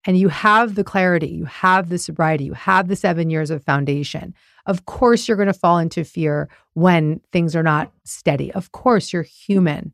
And 0.06 0.18
you 0.18 0.30
have 0.30 0.76
the 0.76 0.84
clarity, 0.84 1.28
you 1.28 1.46
have 1.46 1.90
the 1.90 1.98
sobriety, 1.98 2.46
you 2.46 2.54
have 2.54 2.88
the 2.88 2.96
seven 2.96 3.30
years 3.30 3.50
of 3.50 3.64
foundation. 3.64 4.36
Of 4.66 4.86
course, 4.86 5.28
you're 5.28 5.38
going 5.38 5.48
to 5.48 5.54
fall 5.54 5.78
into 5.78 6.04
fear 6.04 6.50
when 6.74 7.22
things 7.32 7.56
are 7.56 7.64
not 7.64 7.92
steady. 8.04 8.52
Of 8.52 8.72
course, 8.72 9.14
you're 9.14 9.24
human. 9.24 9.94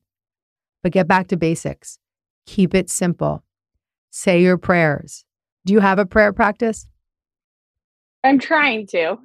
But 0.82 0.94
get 0.94 1.08
back 1.08 1.28
to 1.28 1.38
basics. 1.38 2.00
Keep 2.46 2.74
it 2.74 2.90
simple. 2.90 3.44
Say 4.10 4.42
your 4.42 4.58
prayers. 4.58 5.25
Do 5.66 5.74
you 5.74 5.80
have 5.80 6.00
a 6.00 6.06
prayer 6.06 6.34
practice? 6.34 6.88
I'm 8.24 8.40
trying 8.40 8.88
to. 8.88 9.18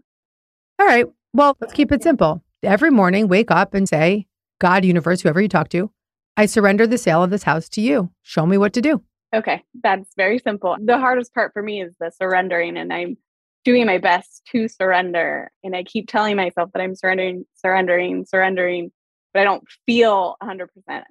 All 0.79 0.87
right. 0.87 1.07
Well, 1.33 1.57
let's 1.61 1.73
keep 1.73 1.93
it 1.93 2.03
simple. 2.03 2.43
Every 2.63 2.91
morning, 2.91 3.29
wake 3.29 3.51
up 3.51 3.75
and 3.75 3.89
say, 3.89 4.27
God, 4.59 4.85
universe, 4.85 5.21
whoever 5.21 5.41
you 5.41 5.49
talk 5.49 5.69
to, 5.71 5.91
I 6.37 6.47
surrender 6.47 6.87
the 6.87 6.99
sale 6.99 7.23
of 7.23 7.31
this 7.31 7.43
house 7.45 7.69
to 7.71 7.81
you. 7.81 8.11
Show 8.23 8.47
me 8.47 8.59
what 8.59 8.73
to 8.75 8.81
do. 8.81 9.03
Okay, 9.35 9.63
that's 9.83 10.09
very 10.17 10.39
simple. 10.39 10.77
The 10.83 10.99
hardest 10.99 11.35
part 11.35 11.53
for 11.53 11.63
me 11.63 11.83
is 11.83 11.93
the 12.01 12.11
surrendering, 12.11 12.77
and 12.77 12.93
I'm 12.93 13.17
doing 13.67 13.85
my 13.85 13.99
best 13.99 14.43
to 14.53 14.69
surrender. 14.69 15.51
And 15.65 15.75
I 15.75 15.83
keep 15.83 16.09
telling 16.09 16.37
myself 16.37 16.71
that 16.73 16.81
I'm 16.81 16.95
surrendering, 16.95 17.45
surrendering, 17.57 18.25
surrendering, 18.25 18.93
but 19.35 19.41
I 19.41 19.45
don't 19.45 19.65
feel 19.87 20.37
100% 20.41 20.69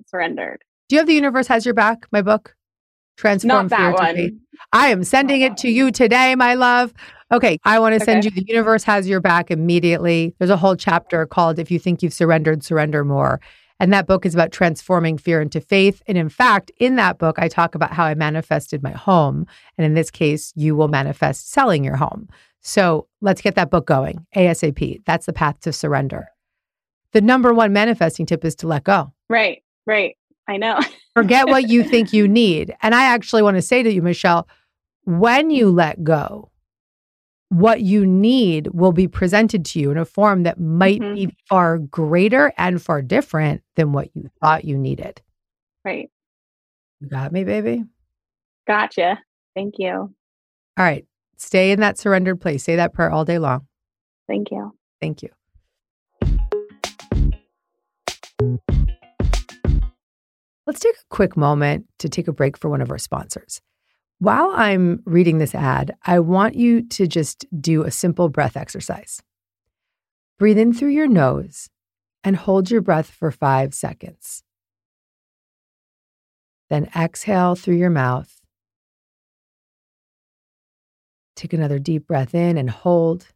surrendered. 0.08 0.64
Do 0.88 0.96
you 0.96 1.00
have 1.02 1.08
The 1.08 1.14
Universe 1.14 1.48
Has 1.48 1.66
Your 1.66 1.74
Back, 1.74 2.08
my 2.14 2.22
book? 2.22 2.56
Transform 3.18 3.68
Not 3.68 3.70
that 3.72 3.78
Fear 3.78 3.92
to 3.92 3.96
one. 3.96 4.16
Faith. 4.16 4.34
I 4.72 4.88
am 4.88 5.04
sending 5.04 5.42
it 5.42 5.58
to 5.58 5.70
you 5.70 5.92
today, 5.92 6.34
my 6.36 6.54
love. 6.54 6.94
Okay, 7.30 7.60
I 7.66 7.78
want 7.80 8.00
to 8.00 8.06
send 8.06 8.24
you 8.24 8.32
The 8.32 8.46
Universe 8.48 8.84
Has 8.84 9.06
Your 9.06 9.20
Back 9.20 9.52
immediately. 9.52 10.34
There's 10.40 10.50
a 10.50 10.56
whole 10.56 10.78
chapter 10.78 11.26
called 11.26 11.60
If 11.60 11.70
You 11.70 11.78
Think 11.78 12.04
You've 12.04 12.14
Surrendered, 12.14 12.64
Surrender 12.64 13.04
More. 13.04 13.42
And 13.80 13.92
that 13.92 14.08
book 14.08 14.26
is 14.26 14.34
about 14.34 14.52
transforming 14.52 15.18
fear 15.18 15.42
into 15.42 15.60
faith. 15.60 16.02
And 16.08 16.18
in 16.18 16.30
fact, 16.30 16.72
in 16.78 16.96
that 16.96 17.18
book, 17.18 17.38
I 17.38 17.48
talk 17.48 17.76
about 17.76 17.92
how 17.92 18.06
I 18.06 18.16
manifested 18.16 18.82
my 18.82 18.92
home. 18.92 19.46
And 19.78 19.86
in 19.86 19.94
this 19.94 20.10
case, 20.10 20.54
you 20.56 20.76
will 20.76 20.88
manifest 20.88 21.52
selling 21.52 21.84
your 21.84 21.98
home. 21.98 22.30
So 22.62 23.08
let's 23.22 23.42
get 23.42 23.56
that 23.56 23.70
book 23.70 23.86
going 23.86 24.26
ASAP. 24.36 25.04
That's 25.06 25.26
the 25.26 25.34
path 25.34 25.60
to 25.62 25.74
surrender. 25.74 26.30
The 27.12 27.22
number 27.22 27.54
one 27.54 27.74
manifesting 27.74 28.26
tip 28.26 28.44
is 28.44 28.56
to 28.58 28.68
let 28.68 28.84
go. 28.84 29.14
Right, 29.30 29.64
right. 29.86 30.18
I 30.48 30.58
know. 30.58 30.80
Forget 31.16 31.48
what 31.48 31.70
you 31.70 31.84
think 31.84 32.12
you 32.12 32.28
need. 32.28 32.76
And 32.82 32.94
I 32.94 33.06
actually 33.06 33.42
want 33.42 33.56
to 33.56 33.62
say 33.62 33.84
to 33.84 33.92
you, 33.92 34.02
Michelle, 34.02 34.48
when 35.04 35.50
you 35.50 35.70
let 35.70 36.04
go, 36.04 36.50
what 37.60 37.82
you 37.82 38.06
need 38.06 38.68
will 38.74 38.92
be 38.92 39.08
presented 39.08 39.64
to 39.66 39.80
you 39.80 39.90
in 39.92 39.98
a 39.98 40.04
form 40.06 40.44
that 40.44 40.60
might 40.60 41.00
Mhm. 41.00 41.16
be 41.16 41.38
far 41.48 41.78
greater 41.78 42.52
and 42.58 42.82
far 42.82 43.02
different 43.02 43.64
than 43.76 43.94
what 43.94 44.10
you 44.16 44.30
thought 44.42 44.66
you 44.66 44.78
needed. 44.78 45.22
right. 45.86 46.10
You 47.00 47.08
got 47.08 47.32
me, 47.32 47.44
baby? 47.44 47.86
Gotcha. 48.66 49.20
Thank 49.54 49.76
you. 49.78 49.92
All 49.92 50.16
right. 50.78 51.06
Stay 51.38 51.72
in 51.72 51.80
that 51.82 51.98
surrendered 52.00 52.42
place. 52.42 52.64
Say 52.64 52.76
that 52.78 52.92
prayer 52.92 53.12
all 53.12 53.24
day 53.24 53.38
long. 53.38 53.68
Thank 54.28 54.50
you. 54.50 54.76
Thank 55.00 55.22
you. 55.22 55.30
Let's 60.66 60.80
take 60.80 60.96
a 60.96 61.06
quick 61.10 61.38
moment 61.38 61.86
to 62.00 62.10
take 62.10 62.28
a 62.28 62.34
break 62.34 62.58
for 62.58 62.70
one 62.70 62.82
of 62.82 62.90
our 62.90 62.98
sponsors. 62.98 63.62
While 64.20 64.52
I'm 64.56 65.02
reading 65.06 65.40
this 65.40 65.54
ad, 65.54 65.96
I 66.06 66.20
want 66.20 66.56
you 66.56 66.82
to 66.82 67.06
just 67.06 67.46
do 67.62 67.84
a 67.84 67.92
simple 67.92 68.30
breath 68.30 68.56
exercise. 68.56 69.22
Breathe 70.40 70.58
in 70.58 70.74
through 70.74 70.90
your 70.90 71.08
nose 71.08 71.70
and 72.24 72.36
hold 72.36 72.72
your 72.72 72.82
breath 72.82 73.10
for 73.10 73.30
five 73.30 73.74
seconds. 73.74 74.44
Then 76.70 76.90
exhale 76.96 77.56
through 77.56 77.76
your 77.76 77.90
mouth. 77.90 78.42
Take 81.36 81.54
another 81.54 81.80
deep 81.80 82.08
breath 82.08 82.34
in 82.34 82.58
and 82.58 82.70
hold. 82.70 83.28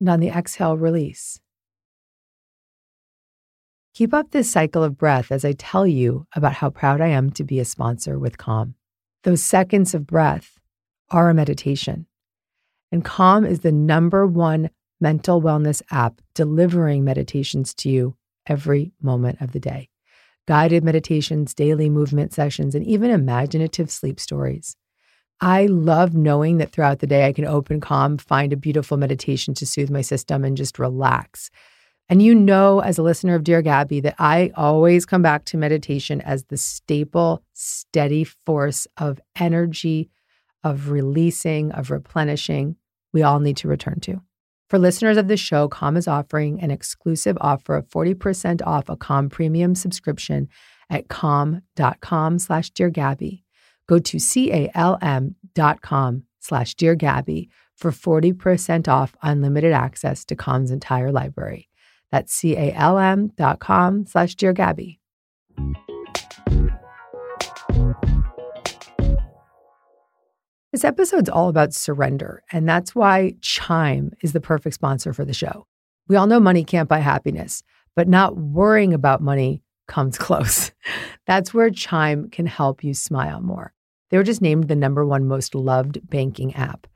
And 0.00 0.08
on 0.08 0.20
the 0.20 0.28
exhale, 0.28 0.76
release. 0.76 1.40
Keep 3.98 4.14
up 4.14 4.30
this 4.30 4.48
cycle 4.48 4.84
of 4.84 4.96
breath 4.96 5.32
as 5.32 5.44
I 5.44 5.54
tell 5.54 5.84
you 5.84 6.24
about 6.36 6.52
how 6.52 6.70
proud 6.70 7.00
I 7.00 7.08
am 7.08 7.30
to 7.30 7.42
be 7.42 7.58
a 7.58 7.64
sponsor 7.64 8.16
with 8.16 8.38
Calm. 8.38 8.76
Those 9.24 9.42
seconds 9.42 9.92
of 9.92 10.06
breath 10.06 10.60
are 11.10 11.28
a 11.28 11.34
meditation. 11.34 12.06
And 12.92 13.04
Calm 13.04 13.44
is 13.44 13.58
the 13.58 13.72
number 13.72 14.24
one 14.24 14.70
mental 15.00 15.42
wellness 15.42 15.82
app 15.90 16.20
delivering 16.32 17.02
meditations 17.02 17.74
to 17.74 17.90
you 17.90 18.14
every 18.46 18.92
moment 19.02 19.40
of 19.40 19.50
the 19.50 19.58
day. 19.58 19.88
Guided 20.46 20.84
meditations, 20.84 21.52
daily 21.52 21.90
movement 21.90 22.32
sessions, 22.32 22.76
and 22.76 22.86
even 22.86 23.10
imaginative 23.10 23.90
sleep 23.90 24.20
stories. 24.20 24.76
I 25.40 25.66
love 25.66 26.14
knowing 26.14 26.58
that 26.58 26.70
throughout 26.70 27.00
the 27.00 27.08
day 27.08 27.26
I 27.26 27.32
can 27.32 27.46
open 27.46 27.80
Calm, 27.80 28.16
find 28.16 28.52
a 28.52 28.56
beautiful 28.56 28.96
meditation 28.96 29.54
to 29.54 29.66
soothe 29.66 29.90
my 29.90 30.02
system, 30.02 30.44
and 30.44 30.56
just 30.56 30.78
relax. 30.78 31.50
And 32.10 32.22
you 32.22 32.34
know, 32.34 32.80
as 32.80 32.96
a 32.96 33.02
listener 33.02 33.34
of 33.34 33.44
Dear 33.44 33.60
Gabby, 33.60 34.00
that 34.00 34.14
I 34.18 34.50
always 34.56 35.04
come 35.04 35.20
back 35.20 35.44
to 35.46 35.58
meditation 35.58 36.22
as 36.22 36.44
the 36.44 36.56
staple, 36.56 37.42
steady 37.52 38.24
force 38.24 38.86
of 38.96 39.20
energy, 39.38 40.08
of 40.64 40.90
releasing, 40.90 41.70
of 41.72 41.90
replenishing 41.90 42.76
we 43.12 43.22
all 43.22 43.40
need 43.40 43.56
to 43.58 43.68
return 43.68 44.00
to. 44.00 44.20
For 44.68 44.78
listeners 44.78 45.16
of 45.16 45.28
this 45.28 45.40
show, 45.40 45.68
Calm 45.68 45.96
is 45.96 46.08
offering 46.08 46.60
an 46.60 46.70
exclusive 46.70 47.38
offer 47.40 47.74
of 47.74 47.88
40% 47.88 48.60
off 48.66 48.88
a 48.88 48.96
Calm 48.96 49.30
premium 49.30 49.74
subscription 49.74 50.48
at 50.90 51.08
calm.com 51.08 52.38
slash 52.38 52.70
Dear 52.70 52.90
Gabby. 52.90 53.44
Go 53.86 53.98
to 53.98 54.18
C-A-L-M 54.18 55.36
dot 55.54 55.80
com 55.80 56.24
slash 56.40 56.74
Dear 56.74 56.94
Gabby 56.94 57.48
for 57.76 57.90
40% 57.90 58.88
off 58.88 59.14
unlimited 59.22 59.72
access 59.72 60.24
to 60.26 60.36
Calm's 60.36 60.70
entire 60.70 61.10
library. 61.10 61.67
That's 62.10 62.32
C-A-L-M 62.32 63.32
dot 63.36 63.60
com 63.60 64.06
slash 64.06 64.34
Dear 64.34 64.52
Gabby. 64.52 65.00
This 70.72 70.84
episode's 70.84 71.30
all 71.30 71.48
about 71.48 71.72
surrender, 71.72 72.42
and 72.52 72.68
that's 72.68 72.94
why 72.94 73.34
Chime 73.40 74.12
is 74.22 74.32
the 74.32 74.40
perfect 74.40 74.74
sponsor 74.74 75.12
for 75.12 75.24
the 75.24 75.32
show. 75.32 75.66
We 76.08 76.16
all 76.16 76.26
know 76.26 76.40
money 76.40 76.62
can't 76.62 76.88
buy 76.88 76.98
happiness, 76.98 77.62
but 77.96 78.06
not 78.06 78.36
worrying 78.36 78.92
about 78.92 79.22
money 79.22 79.62
comes 79.86 80.18
close. 80.18 80.70
That's 81.26 81.52
where 81.52 81.70
Chime 81.70 82.28
can 82.30 82.46
help 82.46 82.84
you 82.84 82.94
smile 82.94 83.40
more. 83.40 83.72
They 84.10 84.18
were 84.18 84.24
just 84.24 84.42
named 84.42 84.68
the 84.68 84.76
number 84.76 85.04
one 85.04 85.26
most 85.26 85.54
loved 85.54 85.98
banking 86.08 86.54
app. 86.54 86.86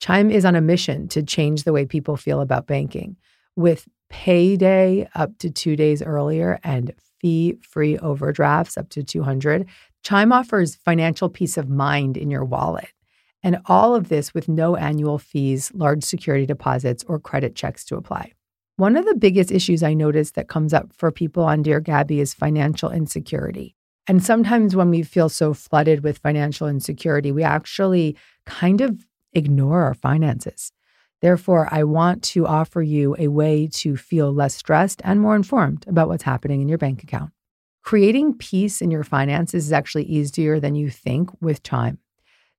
Chime 0.00 0.30
is 0.30 0.44
on 0.44 0.56
a 0.56 0.60
mission 0.60 1.08
to 1.08 1.22
change 1.22 1.64
the 1.64 1.72
way 1.72 1.84
people 1.84 2.16
feel 2.16 2.40
about 2.40 2.66
banking 2.66 3.16
with 3.56 3.86
payday 4.10 5.08
up 5.14 5.36
to 5.38 5.50
two 5.50 5.76
days 5.76 6.02
earlier 6.02 6.58
and 6.64 6.92
fee 7.20 7.58
free 7.62 7.98
overdrafts 7.98 8.76
up 8.76 8.88
to 8.90 9.02
200. 9.02 9.66
Chime 10.02 10.32
offers 10.32 10.76
financial 10.76 11.28
peace 11.28 11.56
of 11.56 11.68
mind 11.68 12.16
in 12.16 12.30
your 12.30 12.44
wallet. 12.44 12.88
And 13.42 13.58
all 13.66 13.94
of 13.94 14.08
this 14.08 14.34
with 14.34 14.48
no 14.48 14.76
annual 14.76 15.18
fees, 15.18 15.70
large 15.74 16.02
security 16.02 16.46
deposits, 16.46 17.04
or 17.06 17.20
credit 17.20 17.54
checks 17.54 17.84
to 17.86 17.96
apply. 17.96 18.32
One 18.76 18.96
of 18.96 19.06
the 19.06 19.14
biggest 19.14 19.50
issues 19.50 19.82
I 19.82 19.94
notice 19.94 20.32
that 20.32 20.48
comes 20.48 20.72
up 20.72 20.92
for 20.92 21.10
people 21.10 21.44
on 21.44 21.62
Dear 21.62 21.80
Gabby 21.80 22.20
is 22.20 22.34
financial 22.34 22.90
insecurity. 22.90 23.74
And 24.06 24.24
sometimes 24.24 24.74
when 24.74 24.90
we 24.90 25.02
feel 25.02 25.28
so 25.28 25.52
flooded 25.52 26.02
with 26.02 26.18
financial 26.18 26.66
insecurity, 26.66 27.30
we 27.30 27.42
actually 27.42 28.16
kind 28.46 28.80
of 28.80 29.04
ignore 29.34 29.82
our 29.82 29.94
finances. 29.94 30.72
Therefore, 31.20 31.68
I 31.70 31.84
want 31.84 32.22
to 32.24 32.46
offer 32.46 32.80
you 32.80 33.16
a 33.18 33.28
way 33.28 33.68
to 33.74 33.96
feel 33.96 34.32
less 34.32 34.54
stressed 34.54 35.02
and 35.04 35.20
more 35.20 35.34
informed 35.34 35.84
about 35.88 36.08
what's 36.08 36.22
happening 36.22 36.60
in 36.60 36.68
your 36.68 36.78
bank 36.78 37.02
account. 37.02 37.32
Creating 37.82 38.36
peace 38.36 38.80
in 38.80 38.90
your 38.90 39.02
finances 39.02 39.66
is 39.66 39.72
actually 39.72 40.04
easier 40.04 40.60
than 40.60 40.74
you 40.74 40.90
think 40.90 41.30
with 41.40 41.62
Chime. 41.62 41.98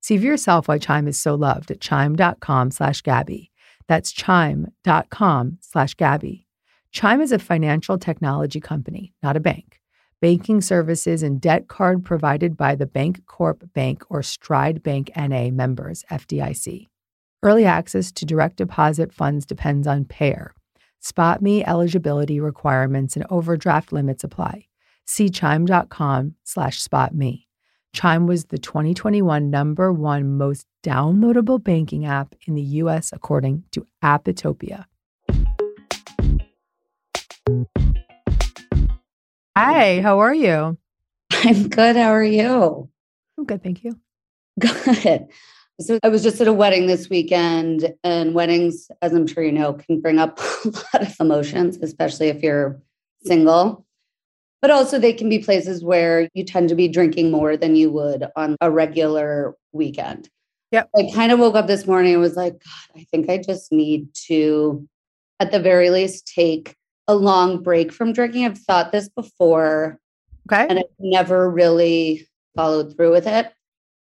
See 0.02 0.18
for 0.18 0.24
yourself 0.24 0.68
why 0.68 0.78
Chime 0.78 1.08
is 1.08 1.20
so 1.20 1.36
loved 1.36 1.72
at 1.72 1.82
chime.com 1.82 2.72
slash 2.72 3.02
Gabby. 3.02 3.52
That's 3.88 4.12
chime.com 4.12 5.58
slash 5.62 5.94
Gabby. 5.94 6.48
Chime 6.92 7.22
is 7.22 7.32
a 7.32 7.40
financial 7.40 7.98
technology 7.98 8.60
company, 8.60 9.14
not 9.22 9.38
a 9.38 9.40
bank. 9.40 9.80
Banking 10.22 10.62
services 10.62 11.24
and 11.24 11.40
debt 11.40 11.68
card 11.68 12.04
provided 12.04 12.58
by 12.58 12.76
the 12.76 12.86
Bancorp 12.86 13.72
Bank 13.74 14.04
or 14.10 14.22
Stride 14.22 14.84
Bank 14.84 15.12
NA 15.16 15.50
members, 15.50 16.04
FDIC. 16.12 16.88
Early 17.42 17.64
access 17.64 18.12
to 18.14 18.26
direct 18.26 18.58
deposit 18.58 19.14
funds 19.14 19.46
depends 19.46 19.88
on 19.88 20.04
payer. 20.04 20.54
SpotMe 21.02 21.64
eligibility 21.66 22.42
requirements 22.42 23.16
and 23.16 23.26
overdraft 23.30 23.94
limits 23.94 24.26
apply. 24.26 24.66
See 25.06 25.30
chime.com 25.30 26.36
slash 26.44 26.84
spotme. 26.86 27.46
Chime 27.94 28.28
was 28.28 28.46
the 28.46 28.58
2021 28.58 29.50
number 29.50 29.94
one 29.94 30.38
most 30.38 30.68
downloadable 30.84 31.64
banking 31.64 32.06
app 32.06 32.36
in 32.46 32.56
the 32.56 32.62
US 32.62 33.14
according 33.14 33.64
to 33.72 33.88
Apptopia. 34.04 34.84
Hi, 39.56 40.02
how 40.02 40.20
are 40.20 40.36
you? 40.36 40.78
I'm 41.32 41.70
good. 41.70 41.96
How 41.96 42.10
are 42.10 42.22
you? 42.22 42.90
I'm 43.38 43.46
good, 43.46 43.64
thank 43.64 43.86
you. 43.86 43.98
Good. 44.60 45.30
So 45.80 45.98
I 46.04 46.10
was 46.10 46.24
just 46.24 46.42
at 46.42 46.48
a 46.48 46.54
wedding 46.54 46.88
this 46.88 47.10
weekend, 47.10 47.94
and 48.04 48.34
weddings, 48.34 48.92
as 49.02 49.14
I'm 49.14 49.26
sure 49.26 49.44
you 49.44 49.52
know, 49.54 49.74
can 49.74 50.02
bring 50.02 50.20
up 50.20 50.40
a 50.66 50.68
lot 50.68 51.02
of 51.08 51.16
emotions, 51.20 51.78
especially 51.82 52.28
if 52.28 52.44
you're 52.44 52.82
single. 53.24 53.86
But 54.62 54.72
also, 54.72 55.00
they 55.00 55.14
can 55.14 55.30
be 55.30 55.40
places 55.40 55.82
where 55.82 56.28
you 56.34 56.44
tend 56.44 56.68
to 56.70 56.76
be 56.76 56.90
drinking 56.90 57.32
more 57.32 57.56
than 57.56 57.78
you 57.78 57.92
would 57.92 58.26
on 58.36 58.58
a 58.60 58.70
regular 58.70 59.56
weekend. 59.72 60.30
Yep. 60.72 60.90
I 60.98 61.12
kind 61.14 61.32
of 61.32 61.40
woke 61.40 61.56
up 61.56 61.68
this 61.68 61.88
morning 61.88 62.14
and 62.14 62.22
was 62.22 62.36
like, 62.36 62.54
God, 62.54 63.00
I 63.02 63.06
think 63.10 63.30
I 63.30 63.38
just 63.38 63.72
need 63.72 64.14
to, 64.28 64.86
at 65.40 65.52
the 65.52 65.62
very 65.62 65.90
least, 65.90 66.28
take 66.28 66.76
a 67.08 67.16
long 67.16 67.64
break 67.64 67.94
from 67.94 68.12
drinking. 68.12 68.44
I've 68.46 68.60
thought 68.60 68.92
this 68.92 69.08
before, 69.08 69.98
Okay. 70.52 70.68
and 70.70 70.78
I've 70.78 70.86
never 71.00 71.50
really 71.50 72.28
followed 72.56 72.96
through 72.96 73.12
with 73.12 73.28
it. 73.28 73.52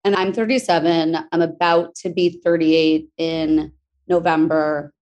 And 0.04 0.14
I'm 0.14 0.32
37. 0.32 1.16
I'm 1.32 1.42
about 1.42 1.94
to 1.96 2.10
be 2.10 2.40
38 2.44 3.08
in 3.16 3.72
November. 4.06 4.92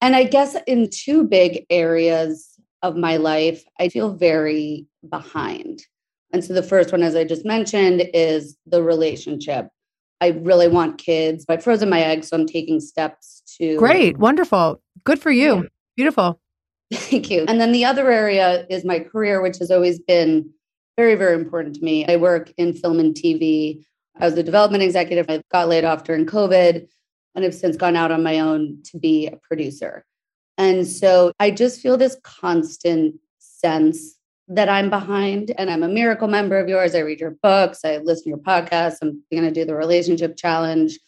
And 0.00 0.16
I 0.16 0.24
guess 0.24 0.56
in 0.66 0.90
two 0.90 1.24
big 1.24 1.64
areas 1.70 2.58
of 2.82 2.96
my 2.96 3.16
life, 3.16 3.64
I 3.78 3.88
feel 3.88 4.12
very 4.12 4.86
behind. 5.08 5.82
And 6.32 6.44
so 6.44 6.52
the 6.52 6.62
first 6.62 6.90
one, 6.90 7.02
as 7.02 7.14
I 7.14 7.24
just 7.24 7.44
mentioned, 7.44 8.10
is 8.12 8.56
the 8.66 8.82
relationship. 8.82 9.68
I 10.20 10.28
really 10.28 10.68
want 10.68 10.98
kids. 10.98 11.44
I've 11.48 11.62
frozen 11.62 11.88
my 11.88 12.00
eggs, 12.00 12.28
so 12.28 12.36
I'm 12.36 12.46
taking 12.46 12.80
steps 12.80 13.42
to 13.58 13.76
Great, 13.76 14.18
wonderful. 14.18 14.82
Good 15.04 15.20
for 15.20 15.30
you. 15.30 15.54
Yeah. 15.54 15.68
Beautiful. 15.96 16.40
Thank 16.92 17.30
you. 17.30 17.44
And 17.46 17.60
then 17.60 17.72
the 17.72 17.84
other 17.84 18.10
area 18.10 18.66
is 18.68 18.84
my 18.84 18.98
career, 18.98 19.40
which 19.40 19.58
has 19.58 19.70
always 19.70 20.00
been 20.00 20.50
very, 20.96 21.14
very 21.14 21.34
important 21.34 21.76
to 21.76 21.84
me. 21.84 22.06
I 22.06 22.16
work 22.16 22.52
in 22.56 22.72
film 22.72 22.98
and 22.98 23.14
TV. 23.14 23.84
I 24.18 24.26
was 24.26 24.36
a 24.38 24.42
development 24.42 24.82
executive. 24.82 25.26
I 25.28 25.42
got 25.50 25.68
laid 25.68 25.84
off 25.84 26.04
during 26.04 26.26
COVID 26.26 26.86
and 27.34 27.44
have 27.44 27.54
since 27.54 27.76
gone 27.76 27.96
out 27.96 28.12
on 28.12 28.22
my 28.22 28.40
own 28.40 28.78
to 28.84 28.98
be 28.98 29.26
a 29.26 29.36
producer. 29.36 30.04
And 30.56 30.86
so 30.86 31.32
I 31.40 31.50
just 31.50 31.80
feel 31.80 31.96
this 31.96 32.16
constant 32.22 33.16
sense 33.38 34.16
that 34.48 34.68
I'm 34.68 34.90
behind. 34.90 35.52
And 35.58 35.70
I'm 35.70 35.82
a 35.82 35.88
miracle 35.88 36.28
member 36.28 36.58
of 36.58 36.68
yours. 36.68 36.94
I 36.94 37.00
read 37.00 37.20
your 37.20 37.36
books, 37.42 37.80
I 37.84 37.96
listen 37.98 38.24
to 38.24 38.28
your 38.30 38.38
podcasts. 38.38 38.98
I'm 39.02 39.22
going 39.32 39.44
to 39.44 39.50
do 39.50 39.64
the 39.64 39.74
relationship 39.74 40.36
challenge. 40.36 40.98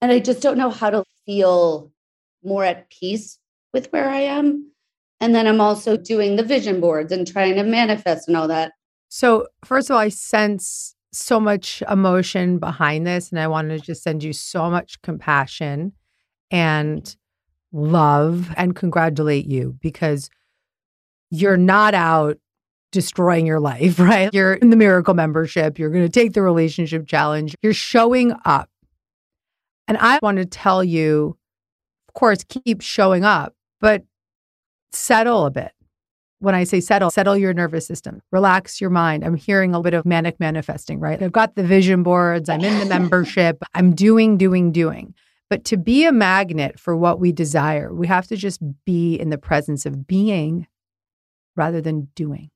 And 0.00 0.12
I 0.12 0.18
just 0.18 0.42
don't 0.42 0.58
know 0.58 0.70
how 0.70 0.90
to 0.90 1.04
feel 1.24 1.90
more 2.42 2.64
at 2.64 2.88
peace 2.90 3.38
with 3.72 3.92
where 3.92 4.08
I 4.08 4.20
am. 4.20 4.70
And 5.20 5.34
then 5.34 5.46
I'm 5.46 5.60
also 5.60 5.96
doing 5.96 6.36
the 6.36 6.42
vision 6.42 6.80
boards 6.80 7.12
and 7.12 7.26
trying 7.26 7.54
to 7.56 7.64
manifest 7.64 8.28
and 8.28 8.36
all 8.36 8.48
that. 8.48 8.72
So, 9.08 9.46
first 9.64 9.88
of 9.88 9.94
all, 9.94 10.00
I 10.00 10.08
sense 10.10 10.95
so 11.16 11.40
much 11.40 11.82
emotion 11.90 12.58
behind 12.58 13.06
this, 13.06 13.30
and 13.30 13.40
I 13.40 13.48
want 13.48 13.70
to 13.70 13.78
just 13.78 14.02
send 14.02 14.22
you 14.22 14.32
so 14.32 14.70
much 14.70 15.00
compassion 15.02 15.92
and 16.50 17.16
love 17.72 18.50
and 18.56 18.74
congratulate 18.74 19.46
you 19.46 19.76
because 19.80 20.30
you're 21.30 21.56
not 21.56 21.94
out 21.94 22.38
destroying 22.92 23.46
your 23.46 23.60
life, 23.60 23.98
right? 24.00 24.32
You're 24.32 24.54
in 24.54 24.70
the 24.70 24.76
miracle 24.76 25.14
membership, 25.14 25.78
you're 25.78 25.90
going 25.90 26.04
to 26.04 26.10
take 26.10 26.32
the 26.32 26.42
relationship 26.42 27.06
challenge, 27.06 27.54
you're 27.62 27.74
showing 27.74 28.34
up. 28.44 28.70
And 29.88 29.96
I 29.98 30.18
want 30.22 30.38
to 30.38 30.44
tell 30.44 30.82
you, 30.82 31.36
of 32.08 32.14
course, 32.14 32.44
keep 32.44 32.80
showing 32.80 33.24
up, 33.24 33.54
but 33.80 34.04
settle 34.90 35.46
a 35.46 35.50
bit 35.50 35.72
when 36.38 36.54
I 36.54 36.64
say 36.64 36.80
settle, 36.80 37.10
settle 37.10 37.36
your 37.36 37.54
nervous 37.54 37.86
system, 37.86 38.20
relax 38.30 38.80
your 38.80 38.90
mind. 38.90 39.24
I'm 39.24 39.36
hearing 39.36 39.74
a 39.74 39.80
bit 39.80 39.94
of 39.94 40.04
manic 40.04 40.38
manifesting, 40.38 41.00
right? 41.00 41.22
I've 41.22 41.32
got 41.32 41.54
the 41.54 41.64
vision 41.64 42.02
boards, 42.02 42.48
I'm 42.48 42.62
in 42.62 42.78
the 42.78 42.86
membership, 42.86 43.62
I'm 43.74 43.94
doing, 43.94 44.36
doing, 44.36 44.72
doing. 44.72 45.14
But 45.48 45.64
to 45.66 45.76
be 45.76 46.04
a 46.04 46.12
magnet 46.12 46.78
for 46.78 46.96
what 46.96 47.20
we 47.20 47.32
desire, 47.32 47.94
we 47.94 48.06
have 48.08 48.26
to 48.28 48.36
just 48.36 48.60
be 48.84 49.14
in 49.14 49.30
the 49.30 49.38
presence 49.38 49.86
of 49.86 50.06
being 50.06 50.66
rather 51.54 51.80
than 51.80 52.08
doing. 52.14 52.50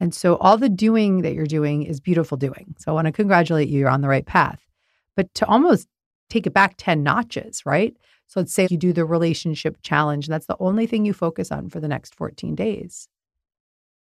And 0.00 0.14
so 0.14 0.36
all 0.36 0.58
the 0.58 0.68
doing 0.68 1.22
that 1.22 1.34
you're 1.34 1.46
doing 1.46 1.84
is 1.84 2.00
beautiful 2.00 2.36
doing. 2.36 2.74
So 2.78 2.90
I 2.90 2.94
want 2.94 3.06
to 3.06 3.12
congratulate 3.12 3.68
you, 3.68 3.78
you're 3.78 3.88
on 3.88 4.00
the 4.00 4.08
right 4.08 4.26
path. 4.26 4.60
But 5.16 5.32
to 5.34 5.46
almost 5.46 5.88
take 6.28 6.46
it 6.46 6.52
back 6.52 6.74
10 6.76 7.02
notches, 7.02 7.62
right? 7.64 7.96
So 8.26 8.40
let's 8.40 8.52
say 8.52 8.66
you 8.70 8.76
do 8.76 8.92
the 8.92 9.04
relationship 9.04 9.78
challenge, 9.82 10.26
and 10.26 10.32
that's 10.32 10.46
the 10.46 10.56
only 10.58 10.86
thing 10.86 11.04
you 11.04 11.12
focus 11.12 11.52
on 11.52 11.68
for 11.68 11.80
the 11.80 11.88
next 11.88 12.14
14 12.14 12.54
days. 12.54 13.08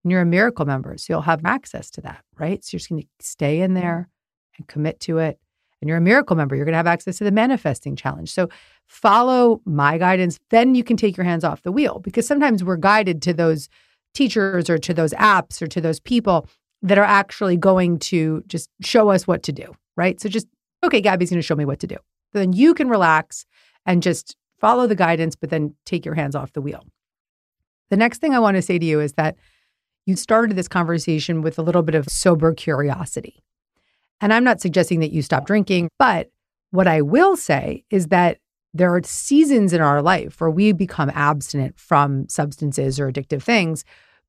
And 0.03 0.11
you're 0.11 0.21
a 0.21 0.25
miracle 0.25 0.65
member, 0.65 0.97
so 0.97 1.13
you'll 1.13 1.21
have 1.21 1.45
access 1.45 1.89
to 1.91 2.01
that, 2.01 2.23
right? 2.37 2.63
So 2.63 2.75
you're 2.75 2.79
just 2.79 2.89
going 2.89 3.01
to 3.01 3.07
stay 3.19 3.61
in 3.61 3.71
mm-hmm. 3.71 3.81
there 3.81 4.09
and 4.57 4.67
commit 4.67 4.99
to 5.01 5.17
it. 5.17 5.39
And 5.81 5.87
you're 5.87 5.97
a 5.97 6.01
miracle 6.01 6.35
member, 6.35 6.55
you're 6.55 6.65
going 6.65 6.73
to 6.73 6.77
have 6.77 6.87
access 6.87 7.19
to 7.19 7.23
the 7.23 7.31
manifesting 7.31 7.95
challenge. 7.95 8.31
So 8.33 8.49
follow 8.85 9.61
my 9.65 9.97
guidance, 9.97 10.37
then 10.49 10.75
you 10.75 10.83
can 10.83 10.97
take 10.97 11.15
your 11.15 11.23
hands 11.23 11.45
off 11.45 11.61
the 11.61 11.71
wheel 11.71 11.99
because 11.99 12.27
sometimes 12.27 12.63
we're 12.63 12.75
guided 12.75 13.21
to 13.23 13.33
those 13.33 13.69
teachers 14.13 14.69
or 14.69 14.77
to 14.77 14.93
those 14.93 15.13
apps 15.13 15.61
or 15.61 15.67
to 15.67 15.79
those 15.79 15.99
people 16.01 16.47
that 16.81 16.97
are 16.97 17.05
actually 17.05 17.55
going 17.55 17.99
to 17.99 18.43
just 18.47 18.69
show 18.81 19.09
us 19.09 19.25
what 19.25 19.43
to 19.43 19.53
do, 19.53 19.73
right? 19.95 20.19
So 20.19 20.27
just, 20.27 20.47
okay, 20.83 21.01
Gabby's 21.01 21.29
going 21.29 21.39
to 21.39 21.45
show 21.45 21.55
me 21.55 21.65
what 21.65 21.79
to 21.79 21.87
do. 21.87 21.97
Then 22.33 22.53
you 22.53 22.73
can 22.73 22.89
relax 22.89 23.45
and 23.85 24.03
just 24.03 24.35
follow 24.59 24.87
the 24.87 24.95
guidance, 24.95 25.35
but 25.35 25.49
then 25.49 25.75
take 25.85 26.05
your 26.05 26.15
hands 26.15 26.35
off 26.35 26.53
the 26.53 26.61
wheel. 26.61 26.85
The 27.89 27.97
next 27.97 28.19
thing 28.19 28.33
I 28.33 28.39
want 28.39 28.55
to 28.55 28.61
say 28.61 28.77
to 28.77 28.85
you 28.85 28.99
is 28.99 29.13
that 29.13 29.35
you 30.05 30.15
started 30.15 30.55
this 30.55 30.67
conversation 30.67 31.41
with 31.41 31.57
a 31.57 31.61
little 31.61 31.83
bit 31.83 31.95
of 31.95 32.07
sober 32.09 32.53
curiosity. 32.53 33.43
And 34.21 34.33
I'm 34.33 34.43
not 34.43 34.61
suggesting 34.61 34.99
that 34.99 35.11
you 35.11 35.21
stop 35.21 35.45
drinking, 35.45 35.89
but 35.97 36.29
what 36.71 36.87
I 36.87 37.01
will 37.01 37.37
say 37.37 37.83
is 37.89 38.07
that 38.07 38.37
there 38.73 38.93
are 38.93 39.01
seasons 39.03 39.73
in 39.73 39.81
our 39.81 40.01
life 40.01 40.39
where 40.39 40.49
we 40.49 40.71
become 40.71 41.09
abstinent 41.13 41.79
from 41.79 42.27
substances 42.29 42.99
or 42.99 43.11
addictive 43.11 43.41
things 43.41 43.83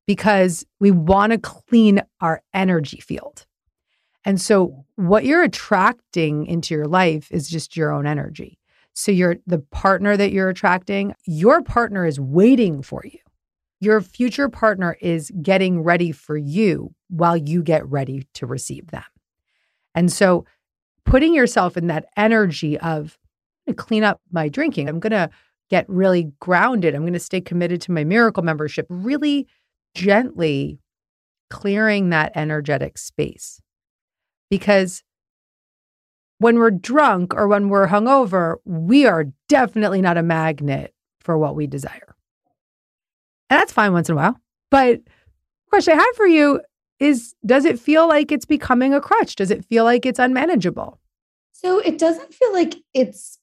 because 0.07 0.65
we 0.79 0.89
want 0.89 1.31
to 1.31 1.37
clean 1.37 2.01
our 2.21 2.41
energy 2.53 2.99
field. 2.99 3.45
And 4.25 4.41
so 4.41 4.85
what 4.95 5.25
you're 5.25 5.43
attracting 5.43 6.45
into 6.45 6.73
your 6.73 6.87
life 6.87 7.31
is 7.31 7.49
just 7.49 7.77
your 7.77 7.91
own 7.91 8.07
energy. 8.07 8.59
So 8.93 9.11
you're 9.11 9.37
the 9.47 9.59
partner 9.59 10.17
that 10.17 10.31
you're 10.31 10.49
attracting, 10.49 11.13
your 11.25 11.61
partner 11.61 12.05
is 12.05 12.19
waiting 12.19 12.81
for 12.81 13.01
you. 13.05 13.19
Your 13.79 14.01
future 14.01 14.49
partner 14.49 14.97
is 15.01 15.31
getting 15.41 15.81
ready 15.81 16.11
for 16.11 16.37
you 16.37 16.93
while 17.09 17.35
you 17.35 17.63
get 17.63 17.85
ready 17.87 18.27
to 18.35 18.45
receive 18.45 18.87
them. 18.91 19.03
And 19.95 20.11
so 20.11 20.45
putting 21.05 21.33
yourself 21.33 21.77
in 21.77 21.87
that 21.87 22.05
energy 22.15 22.77
of 22.79 23.17
clean 23.77 24.03
up 24.03 24.21
my 24.31 24.49
drinking. 24.49 24.87
I'm 24.87 24.99
going 24.99 25.11
to 25.11 25.29
get 25.69 25.87
really 25.87 26.31
grounded. 26.39 26.93
I'm 26.93 27.01
going 27.01 27.13
to 27.13 27.19
stay 27.19 27.41
committed 27.41 27.81
to 27.81 27.91
my 27.91 28.03
miracle 28.03 28.43
membership, 28.43 28.85
really 28.89 29.47
gently 29.95 30.79
clearing 31.49 32.09
that 32.09 32.31
energetic 32.35 32.97
space. 32.97 33.61
Because 34.49 35.03
when 36.41 36.57
we're 36.57 36.71
drunk 36.71 37.35
or 37.35 37.47
when 37.47 37.69
we're 37.69 37.87
hungover, 37.87 38.55
we 38.65 39.05
are 39.05 39.25
definitely 39.47 40.01
not 40.01 40.17
a 40.17 40.23
magnet 40.23 40.91
for 41.19 41.37
what 41.37 41.55
we 41.55 41.67
desire. 41.67 42.15
And 43.51 43.59
that's 43.59 43.71
fine 43.71 43.93
once 43.93 44.09
in 44.09 44.13
a 44.13 44.15
while. 44.15 44.39
But 44.71 45.01
question 45.69 45.93
I 45.93 46.01
have 46.01 46.15
for 46.15 46.25
you 46.25 46.59
is 46.99 47.35
does 47.45 47.63
it 47.63 47.79
feel 47.79 48.07
like 48.07 48.31
it's 48.31 48.45
becoming 48.45 48.91
a 48.91 48.99
crutch? 48.99 49.35
Does 49.35 49.51
it 49.51 49.63
feel 49.65 49.83
like 49.83 50.03
it's 50.03 50.17
unmanageable? 50.17 50.99
So 51.51 51.77
it 51.77 51.99
doesn't 51.99 52.33
feel 52.33 52.51
like 52.53 52.73
it's 52.95 53.37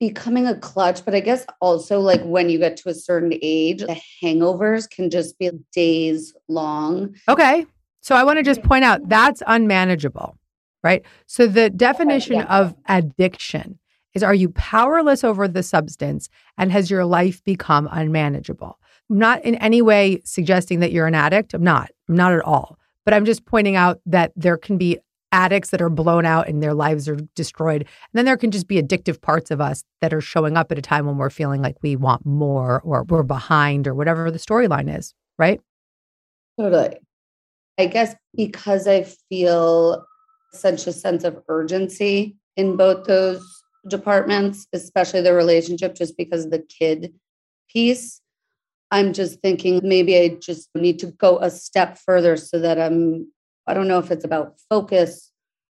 becoming 0.00 0.48
a 0.48 0.56
clutch, 0.56 1.04
but 1.04 1.14
I 1.14 1.20
guess 1.20 1.46
also 1.60 2.00
like 2.00 2.22
when 2.22 2.50
you 2.50 2.58
get 2.58 2.76
to 2.78 2.88
a 2.88 2.94
certain 2.94 3.32
age, 3.42 3.78
the 3.78 4.00
hangovers 4.20 4.90
can 4.90 5.08
just 5.08 5.38
be 5.38 5.52
days 5.72 6.34
long. 6.48 7.14
Okay. 7.28 7.64
So 8.00 8.16
I 8.16 8.24
want 8.24 8.38
to 8.38 8.42
just 8.42 8.64
point 8.64 8.82
out 8.82 9.08
that's 9.08 9.40
unmanageable, 9.46 10.36
right? 10.82 11.02
So 11.26 11.46
the 11.46 11.70
definition 11.70 12.36
yeah. 12.36 12.44
of 12.44 12.74
addiction 12.88 13.78
is 14.14 14.22
are 14.22 14.34
you 14.34 14.48
powerless 14.50 15.22
over 15.24 15.46
the 15.46 15.62
substance 15.62 16.28
and 16.58 16.72
has 16.72 16.90
your 16.90 17.04
life 17.04 17.42
become 17.44 17.88
unmanageable? 17.90 18.78
I'm 19.08 19.18
not 19.18 19.44
in 19.44 19.56
any 19.56 19.82
way 19.82 20.20
suggesting 20.24 20.80
that 20.80 20.92
you're 20.92 21.06
an 21.06 21.14
addict. 21.14 21.54
I'm 21.54 21.62
not. 21.62 21.90
I'm 22.08 22.16
not 22.16 22.32
at 22.32 22.42
all. 22.42 22.78
But 23.04 23.14
I'm 23.14 23.24
just 23.24 23.44
pointing 23.44 23.76
out 23.76 24.00
that 24.06 24.32
there 24.36 24.56
can 24.56 24.78
be 24.78 24.98
addicts 25.32 25.70
that 25.70 25.80
are 25.80 25.90
blown 25.90 26.26
out 26.26 26.48
and 26.48 26.62
their 26.62 26.74
lives 26.74 27.08
are 27.08 27.16
destroyed. 27.34 27.82
And 27.82 27.88
then 28.14 28.24
there 28.24 28.36
can 28.36 28.50
just 28.50 28.66
be 28.66 28.82
addictive 28.82 29.20
parts 29.20 29.50
of 29.50 29.60
us 29.60 29.84
that 30.00 30.12
are 30.12 30.20
showing 30.20 30.56
up 30.56 30.72
at 30.72 30.78
a 30.78 30.82
time 30.82 31.06
when 31.06 31.18
we're 31.18 31.30
feeling 31.30 31.62
like 31.62 31.76
we 31.82 31.96
want 31.96 32.26
more 32.26 32.80
or 32.82 33.04
we're 33.04 33.22
behind 33.22 33.86
or 33.86 33.94
whatever 33.94 34.30
the 34.30 34.38
storyline 34.38 34.96
is, 34.96 35.14
right? 35.38 35.60
Totally. 36.58 36.96
I 37.78 37.86
guess 37.86 38.14
because 38.34 38.86
I 38.86 39.04
feel 39.28 40.04
such 40.52 40.86
a 40.86 40.92
sense 40.92 41.24
of 41.24 41.42
urgency 41.48 42.36
in 42.56 42.76
both 42.76 43.06
those 43.06 43.44
departments, 43.88 44.66
especially 44.72 45.20
the 45.20 45.32
relationship, 45.32 45.94
just 45.94 46.16
because 46.16 46.44
of 46.44 46.50
the 46.50 46.58
kid 46.58 47.14
piece. 47.68 48.20
I'm 48.90 49.12
just 49.12 49.40
thinking 49.40 49.80
maybe 49.82 50.18
I 50.18 50.28
just 50.40 50.68
need 50.74 50.98
to 51.00 51.06
go 51.06 51.38
a 51.38 51.50
step 51.50 51.96
further 51.98 52.36
so 52.36 52.58
that 52.58 52.80
I'm, 52.80 53.30
I 53.66 53.74
don't 53.74 53.88
know 53.88 53.98
if 53.98 54.10
it's 54.10 54.24
about 54.24 54.56
focus 54.68 55.30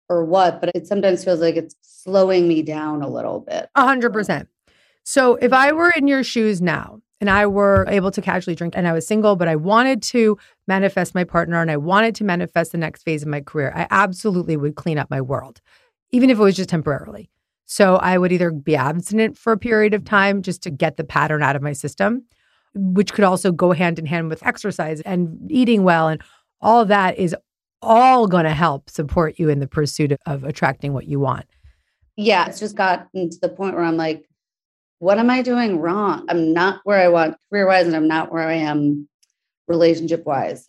or 0.09 0.25
what, 0.25 0.59
but 0.59 0.71
it 0.75 0.87
sometimes 0.87 1.23
feels 1.23 1.39
like 1.39 1.55
it's 1.55 1.75
slowing 1.81 2.47
me 2.47 2.63
down 2.63 3.01
a 3.01 3.07
little 3.07 3.39
bit. 3.39 3.69
A 3.75 3.85
hundred 3.85 4.13
percent. 4.13 4.49
So 5.03 5.35
if 5.35 5.53
I 5.53 5.73
were 5.73 5.91
in 5.91 6.07
your 6.07 6.23
shoes 6.23 6.61
now 6.61 7.01
and 7.23 7.29
I 7.29 7.45
were 7.45 7.85
able 7.87 8.11
to 8.11 8.21
casually 8.21 8.53
drink 8.53 8.73
and 8.75 8.85
I 8.85 8.91
was 8.91 9.07
single, 9.07 9.37
but 9.37 9.47
I 9.47 9.55
wanted 9.55 10.01
to 10.01 10.37
manifest 10.67 11.15
my 11.15 11.23
partner 11.23 11.61
and 11.61 11.71
I 11.71 11.77
wanted 11.77 12.15
to 12.15 12.25
manifest 12.25 12.73
the 12.73 12.77
next 12.77 13.03
phase 13.03 13.21
of 13.21 13.29
my 13.29 13.39
career, 13.39 13.71
I 13.73 13.87
absolutely 13.91 14.57
would 14.57 14.75
clean 14.75 14.97
up 14.97 15.09
my 15.09 15.21
world, 15.21 15.61
even 16.11 16.29
if 16.29 16.37
it 16.37 16.41
was 16.41 16.57
just 16.57 16.67
temporarily. 16.67 17.29
So 17.63 17.95
I 17.95 18.17
would 18.17 18.33
either 18.33 18.51
be 18.51 18.75
abstinent 18.75 19.37
for 19.37 19.53
a 19.53 19.57
period 19.57 19.93
of 19.93 20.03
time 20.03 20.41
just 20.41 20.61
to 20.63 20.69
get 20.69 20.97
the 20.97 21.05
pattern 21.05 21.41
out 21.41 21.55
of 21.55 21.61
my 21.61 21.71
system, 21.71 22.25
which 22.75 23.13
could 23.13 23.23
also 23.23 23.53
go 23.53 23.71
hand 23.71 23.99
in 23.99 24.05
hand 24.05 24.27
with 24.27 24.45
exercise 24.45 24.99
and 24.99 25.49
eating 25.49 25.85
well. 25.85 26.09
And 26.09 26.21
all 26.59 26.83
that 26.83 27.17
is 27.17 27.33
all 27.81 28.27
going 28.27 28.43
to 28.43 28.53
help 28.53 28.89
support 28.89 29.39
you 29.39 29.47
in 29.47 29.59
the 29.59 29.67
pursuit 29.67 30.11
of 30.25 30.43
attracting 30.43 30.91
what 30.91 31.07
you 31.07 31.21
want. 31.21 31.45
Yeah, 32.17 32.47
it's 32.47 32.59
just 32.59 32.75
gotten 32.75 33.29
to 33.29 33.39
the 33.39 33.47
point 33.47 33.75
where 33.75 33.85
I'm 33.85 33.95
like, 33.95 34.25
what 35.03 35.19
am 35.19 35.29
I 35.29 35.41
doing 35.41 35.81
wrong? 35.81 36.25
I'm 36.29 36.53
not 36.53 36.79
where 36.85 36.97
I 36.97 37.09
want 37.09 37.35
career 37.49 37.67
wise, 37.67 37.85
and 37.85 37.93
I'm 37.93 38.07
not 38.07 38.31
where 38.31 38.47
I 38.47 38.53
am 38.53 39.09
relationship 39.67 40.25
wise. 40.25 40.65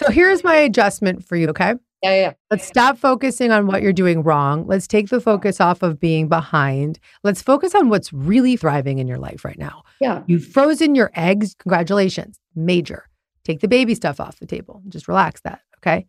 So 0.00 0.10
here's 0.10 0.42
my 0.42 0.56
adjustment 0.56 1.22
for 1.22 1.36
you, 1.36 1.48
okay? 1.48 1.74
Yeah, 2.02 2.14
yeah. 2.14 2.32
Let's 2.50 2.66
stop 2.66 2.96
focusing 2.96 3.52
on 3.52 3.66
what 3.66 3.82
you're 3.82 3.92
doing 3.92 4.22
wrong. 4.22 4.66
Let's 4.66 4.86
take 4.86 5.10
the 5.10 5.20
focus 5.20 5.60
off 5.60 5.82
of 5.82 6.00
being 6.00 6.26
behind. 6.26 6.98
Let's 7.22 7.42
focus 7.42 7.74
on 7.74 7.90
what's 7.90 8.14
really 8.14 8.56
thriving 8.56 8.98
in 8.98 9.06
your 9.06 9.18
life 9.18 9.44
right 9.44 9.58
now. 9.58 9.82
Yeah. 10.00 10.22
You've 10.26 10.46
frozen 10.46 10.94
your 10.94 11.10
eggs. 11.14 11.54
Congratulations. 11.58 12.40
Major. 12.54 13.10
Take 13.44 13.60
the 13.60 13.68
baby 13.68 13.94
stuff 13.94 14.20
off 14.20 14.38
the 14.38 14.46
table. 14.46 14.82
Just 14.88 15.06
relax 15.06 15.42
that. 15.42 15.60
Okay. 15.80 16.06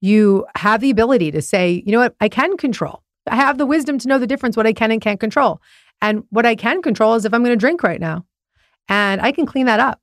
You 0.00 0.46
have 0.54 0.80
the 0.80 0.90
ability 0.90 1.32
to 1.32 1.42
say, 1.42 1.82
you 1.84 1.90
know 1.90 1.98
what, 1.98 2.14
I 2.20 2.28
can 2.28 2.56
control. 2.56 3.02
I 3.26 3.34
have 3.34 3.58
the 3.58 3.66
wisdom 3.66 3.98
to 3.98 4.08
know 4.08 4.18
the 4.18 4.28
difference 4.28 4.56
what 4.56 4.66
I 4.66 4.72
can 4.72 4.92
and 4.92 5.00
can't 5.00 5.20
control. 5.20 5.60
And 6.00 6.24
what 6.30 6.46
I 6.46 6.54
can 6.54 6.82
control 6.82 7.14
is 7.14 7.24
if 7.24 7.34
I'm 7.34 7.42
going 7.42 7.56
to 7.56 7.60
drink 7.60 7.82
right 7.82 8.00
now. 8.00 8.24
And 8.88 9.20
I 9.20 9.32
can 9.32 9.46
clean 9.46 9.66
that 9.66 9.80
up. 9.80 10.00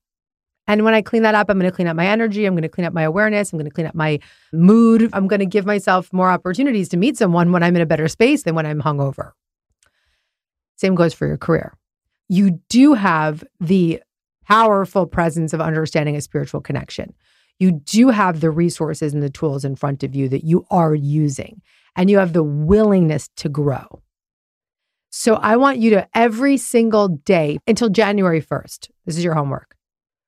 And 0.68 0.84
when 0.84 0.94
I 0.94 1.02
clean 1.02 1.24
that 1.24 1.36
up, 1.36 1.50
I'm 1.50 1.60
going 1.60 1.70
to 1.70 1.76
clean 1.76 1.88
up 1.88 1.96
my 1.96 2.08
energy. 2.08 2.46
I'm 2.46 2.54
going 2.54 2.64
to 2.64 2.70
clean 2.70 2.86
up 2.86 2.94
my 2.94 3.04
awareness. 3.04 3.54
I'm 3.54 3.60
going 3.60 3.70
to 3.70 3.74
clean 3.74 3.88
up 3.88 3.96
my 3.96 4.20
mood. 4.52 5.10
I'm 5.14 5.28
going 5.28 5.40
to 5.40 5.46
give 5.46 5.66
myself 5.66 6.12
more 6.12 6.30
opportunities 6.30 6.90
to 6.90 6.98
meet 6.98 7.18
someone 7.18 7.52
when 7.52 7.62
I'm 7.62 7.76
in 7.76 7.82
a 7.82 7.86
better 7.86 8.08
space 8.08 8.44
than 8.44 8.56
when 8.56 8.66
I'm 8.66 8.82
hungover. 8.82 9.32
Same 10.76 10.96
goes 10.96 11.14
for 11.14 11.28
your 11.28 11.38
career. 11.38 11.78
You 12.28 12.60
do 12.70 12.96
have 12.96 13.44
the 13.60 14.02
powerful 14.48 15.06
presence 15.06 15.54
of 15.54 15.62
understanding 15.62 16.16
a 16.16 16.22
spiritual 16.22 16.62
connection. 16.62 17.14
You 17.60 17.72
do 17.72 18.10
have 18.10 18.42
the 18.42 18.52
resources 18.52 19.14
and 19.14 19.24
the 19.24 19.30
tools 19.30 19.64
in 19.64 19.76
front 19.76 20.04
of 20.04 20.16
you 20.16 20.28
that 20.30 20.44
you 20.44 20.66
are 20.72 20.94
using, 20.94 21.62
and 21.96 22.10
you 22.10 22.18
have 22.18 22.34
the 22.34 22.44
willingness 22.44 23.30
to 23.38 23.50
grow. 23.50 24.02
So 25.18 25.36
I 25.36 25.56
want 25.56 25.78
you 25.78 25.92
to 25.92 26.06
every 26.14 26.58
single 26.58 27.08
day 27.08 27.58
until 27.66 27.88
January 27.88 28.42
1st, 28.42 28.90
this 29.06 29.18
is 29.18 29.24
your 29.24 29.34
homework. 29.34 29.74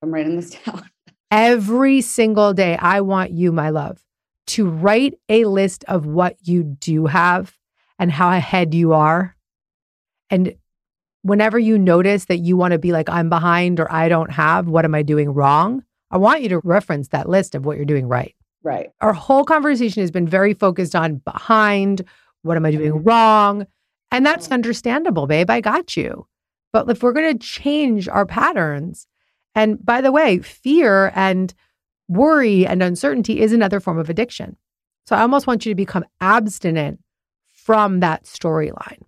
I'm 0.02 0.14
writing 0.14 0.38
this 0.38 0.52
down. 0.66 0.90
Every 1.30 2.00
single 2.00 2.54
day, 2.54 2.78
I 2.78 3.02
want 3.02 3.32
you, 3.32 3.52
my 3.52 3.70
love, 3.70 4.02
to 4.48 4.66
write 4.66 5.16
a 5.28 5.44
list 5.44 5.84
of 5.90 6.06
what 6.06 6.38
you 6.42 6.64
do 6.64 7.06
have 7.06 7.54
and 8.00 8.10
how 8.10 8.32
ahead 8.32 8.74
you 8.74 8.94
are. 8.94 9.36
And 10.30 10.56
whenever 11.22 11.60
you 11.60 11.78
notice 11.78 12.24
that 12.26 12.38
you 12.38 12.56
want 12.56 12.72
to 12.72 12.80
be 12.80 12.94
like, 12.94 13.10
I'm 13.10 13.30
behind 13.30 13.82
or 13.82 13.92
I 13.92 14.08
don't 14.08 14.32
have, 14.32 14.70
what 14.70 14.86
am 14.86 14.96
I 14.96 15.02
doing 15.02 15.34
wrong? 15.34 15.84
I 16.12 16.18
want 16.18 16.44
you 16.44 16.50
to 16.50 16.62
reference 16.64 17.10
that 17.10 17.28
list 17.28 17.56
of 17.56 17.66
what 17.66 17.76
you're 17.76 17.86
doing 17.86 18.08
right. 18.08 18.36
Right. 18.64 18.90
Our 19.02 19.12
whole 19.12 19.44
conversation 19.44 20.00
has 20.00 20.12
been 20.12 20.30
very 20.30 20.54
focused 20.54 20.96
on 20.96 21.18
behind, 21.18 22.04
what 22.44 22.56
am 22.56 22.66
I 22.66 22.72
doing 22.72 22.94
mm-hmm. 22.94 23.04
wrong? 23.04 23.68
And 24.12 24.26
that's 24.26 24.52
understandable, 24.52 25.28
babe. 25.28 25.50
I 25.50 25.62
got 25.62 25.98
you. 25.98 26.28
But 26.74 26.90
if 26.90 27.04
we're 27.04 27.14
going 27.14 27.38
to 27.38 27.46
change 27.46 28.08
our 28.08 28.26
patterns, 28.26 29.08
and 29.56 29.84
by 29.84 30.02
the 30.02 30.12
way, 30.12 30.40
fear 30.40 31.12
and 31.16 31.54
worry 32.08 32.66
and 32.66 32.82
uncertainty 32.82 33.42
is 33.42 33.52
another 33.52 33.80
form 33.80 33.98
of 33.98 34.10
addiction. 34.10 34.56
So 35.06 35.16
I 35.16 35.22
almost 35.22 35.48
want 35.48 35.66
you 35.66 35.72
to 35.72 35.76
become 35.76 36.06
abstinent 36.22 37.00
from 37.48 38.00
that 38.02 38.24
storyline. 38.24 39.02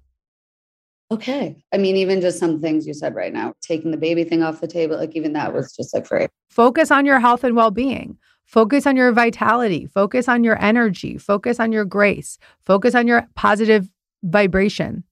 Okay. 1.12 1.55
I 1.73 1.77
mean, 1.77 1.95
even 1.95 2.21
just 2.21 2.39
some 2.39 2.62
things 2.62 2.85
you 2.85 2.93
said 2.93 3.15
right 3.15 3.33
now, 3.33 3.53
taking 3.62 3.91
the 3.91 3.97
baby 3.97 4.23
thing 4.23 4.43
off 4.43 4.62
the 4.62 4.67
table, 4.67 4.97
like 4.97 5.15
even 5.15 5.33
that 5.33 5.53
was 5.53 5.75
just 5.75 5.93
like 5.93 6.07
great. 6.07 6.29
Focus 6.49 6.91
on 6.91 7.05
your 7.05 7.19
health 7.19 7.43
and 7.43 7.55
well 7.55 7.71
being. 7.71 8.17
Focus 8.45 8.85
on 8.85 8.95
your 8.95 9.12
vitality. 9.12 9.85
Focus 9.88 10.27
on 10.27 10.43
your 10.43 10.62
energy. 10.62 11.17
Focus 11.17 11.59
on 11.59 11.71
your 11.71 11.85
grace. 11.85 12.38
Focus 12.65 12.95
on 12.95 13.07
your 13.07 13.27
positive 13.35 13.89
vibration. 14.23 15.03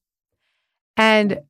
And 0.96 1.40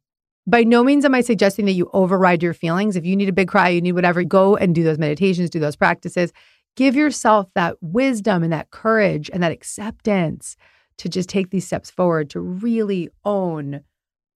by 0.46 0.64
no 0.64 0.82
means 0.82 1.04
am 1.04 1.14
I 1.14 1.20
suggesting 1.20 1.66
that 1.66 1.72
you 1.72 1.90
override 1.92 2.42
your 2.42 2.54
feelings. 2.54 2.96
If 2.96 3.04
you 3.04 3.16
need 3.16 3.28
a 3.28 3.34
big 3.34 3.48
cry, 3.48 3.68
you 3.68 3.80
need 3.80 3.92
whatever, 3.92 4.24
go 4.24 4.56
and 4.56 4.74
do 4.74 4.82
those 4.82 4.98
meditations, 4.98 5.50
do 5.50 5.60
those 5.60 5.76
practices. 5.76 6.32
Give 6.76 6.94
yourself 6.94 7.48
that 7.54 7.76
wisdom 7.80 8.42
and 8.42 8.52
that 8.52 8.70
courage 8.70 9.28
and 9.32 9.42
that 9.42 9.52
acceptance 9.52 10.56
to 10.98 11.08
just 11.08 11.28
take 11.28 11.50
these 11.50 11.66
steps 11.66 11.90
forward 11.90 12.30
to 12.30 12.40
really 12.40 13.08
own 13.24 13.82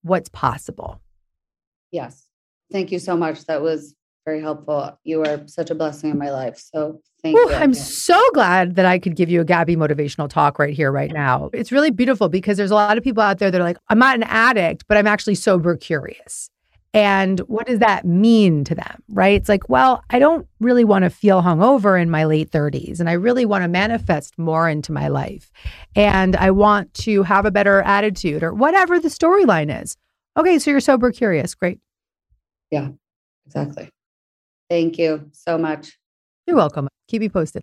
what's 0.03 0.29
possible. 0.29 1.01
Yes. 1.91 2.29
Thank 2.71 2.91
you 2.93 2.99
so 2.99 3.17
much. 3.17 3.45
That 3.47 3.63
was 3.63 3.95
very 4.25 4.41
helpful. 4.41 4.99
You 5.05 5.25
are 5.25 5.47
such 5.47 5.71
a 5.71 5.75
blessing 5.75 6.11
in 6.11 6.19
my 6.19 6.31
life. 6.31 6.59
So 6.73 7.01
thank 7.23 7.37
Ooh, 7.37 7.51
you. 7.51 7.55
I'm 7.55 7.75
so 7.75 8.21
glad 8.33 8.77
that 8.77 8.87
I 8.87 8.99
could 8.99 9.17
give 9.17 9.29
you 9.29 9.41
a 9.41 9.45
Gabby 9.45 9.77
motivational 9.77 10.29
talk 10.29 10.59
right 10.59 10.75
here, 10.75 10.93
right 10.93 11.13
now. 11.13 11.51
It's 11.53 11.73
really 11.73 11.91
beautiful 11.91 12.29
because 12.29 12.57
there's 12.57 12.71
a 12.71 12.77
lot 12.77 12.97
of 12.97 13.05
people 13.05 13.23
out 13.23 13.39
there 13.39 13.51
that 13.51 13.61
are 13.61 13.65
like, 13.65 13.79
I'm 13.89 13.99
not 13.99 14.15
an 14.15 14.23
addict, 14.25 14.85
but 14.89 14.97
I'm 14.97 15.07
actually 15.07 15.35
sober 15.35 15.77
curious. 15.77 16.49
And 16.95 17.41
what 17.41 17.67
does 17.67 17.79
that 17.79 18.05
mean 18.05 18.65
to 18.65 18.75
them? 18.75 19.03
Right? 19.09 19.41
It's 19.41 19.49
like, 19.49 19.69
well, 19.69 20.05
I 20.11 20.19
don't 20.19 20.47
really 20.61 20.85
want 20.85 21.05
to 21.05 21.11
feel 21.11 21.43
hungover 21.43 22.01
in 22.01 22.11
my 22.11 22.25
late 22.25 22.51
30s, 22.51 23.01
and 23.01 23.09
I 23.09 23.15
really 23.15 23.47
want 23.47 23.63
to 23.63 23.69
manifest 23.69 24.39
more 24.39 24.69
into 24.69 24.93
my 24.93 25.09
life. 25.09 25.51
And 25.97 26.37
I 26.37 26.51
want 26.51 26.93
to 26.95 27.23
have 27.23 27.47
a 27.47 27.51
better 27.51 27.81
attitude 27.81 28.43
or 28.43 28.53
whatever 28.53 29.01
the 29.01 29.09
storyline 29.09 29.83
is. 29.83 29.97
Okay, 30.37 30.59
so 30.59 30.71
you're 30.71 30.81
sober 30.81 31.11
curious. 31.13 31.55
Great. 31.55 31.79
Yeah, 32.71 32.91
exactly. 33.47 33.89
Thank 34.69 34.99
you 34.99 35.31
so 35.33 35.59
much. 35.59 35.99
You're 36.47 36.57
welcome. 36.57 36.89
Keep 37.09 37.21
me 37.21 37.29
posted. 37.29 37.63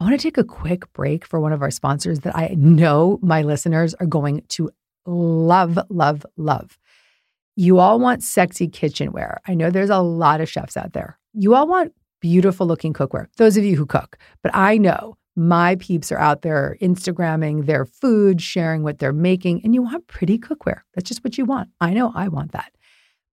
I 0.00 0.08
want 0.08 0.20
to 0.20 0.22
take 0.22 0.36
a 0.38 0.44
quick 0.44 0.92
break 0.92 1.24
for 1.24 1.40
one 1.40 1.52
of 1.52 1.62
our 1.62 1.70
sponsors 1.70 2.20
that 2.20 2.36
I 2.36 2.54
know 2.58 3.18
my 3.22 3.42
listeners 3.42 3.94
are 3.94 4.06
going 4.06 4.42
to 4.50 4.70
love, 5.06 5.78
love, 5.88 6.26
love. 6.36 6.78
You 7.56 7.78
all 7.78 8.00
want 8.00 8.22
sexy 8.22 8.68
kitchenware. 8.68 9.40
I 9.46 9.54
know 9.54 9.70
there's 9.70 9.90
a 9.90 10.00
lot 10.00 10.40
of 10.40 10.48
chefs 10.50 10.76
out 10.76 10.92
there. 10.92 11.18
You 11.32 11.54
all 11.54 11.66
want 11.68 11.92
beautiful 12.20 12.66
looking 12.66 12.92
cookware, 12.92 13.26
those 13.36 13.56
of 13.56 13.64
you 13.64 13.76
who 13.76 13.86
cook. 13.86 14.18
But 14.42 14.54
I 14.54 14.76
know 14.76 15.16
my 15.36 15.76
peeps 15.76 16.10
are 16.12 16.18
out 16.18 16.42
there 16.42 16.76
Instagramming 16.80 17.66
their 17.66 17.84
food, 17.84 18.40
sharing 18.40 18.82
what 18.82 18.98
they're 18.98 19.12
making, 19.12 19.62
and 19.64 19.74
you 19.74 19.82
want 19.82 20.06
pretty 20.06 20.38
cookware. 20.38 20.80
That's 20.94 21.08
just 21.08 21.22
what 21.24 21.38
you 21.38 21.44
want. 21.44 21.70
I 21.80 21.92
know 21.92 22.12
I 22.14 22.28
want 22.28 22.52
that. 22.52 22.72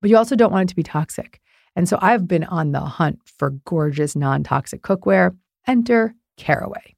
But 0.01 0.09
you 0.09 0.17
also 0.17 0.35
don't 0.35 0.51
want 0.51 0.63
it 0.63 0.69
to 0.69 0.75
be 0.75 0.83
toxic. 0.83 1.39
And 1.75 1.87
so 1.87 1.97
I've 2.01 2.27
been 2.27 2.43
on 2.45 2.71
the 2.71 2.81
hunt 2.81 3.19
for 3.25 3.51
gorgeous 3.65 4.15
non 4.15 4.43
toxic 4.43 4.81
cookware. 4.81 5.35
Enter 5.67 6.15
Caraway. 6.37 6.95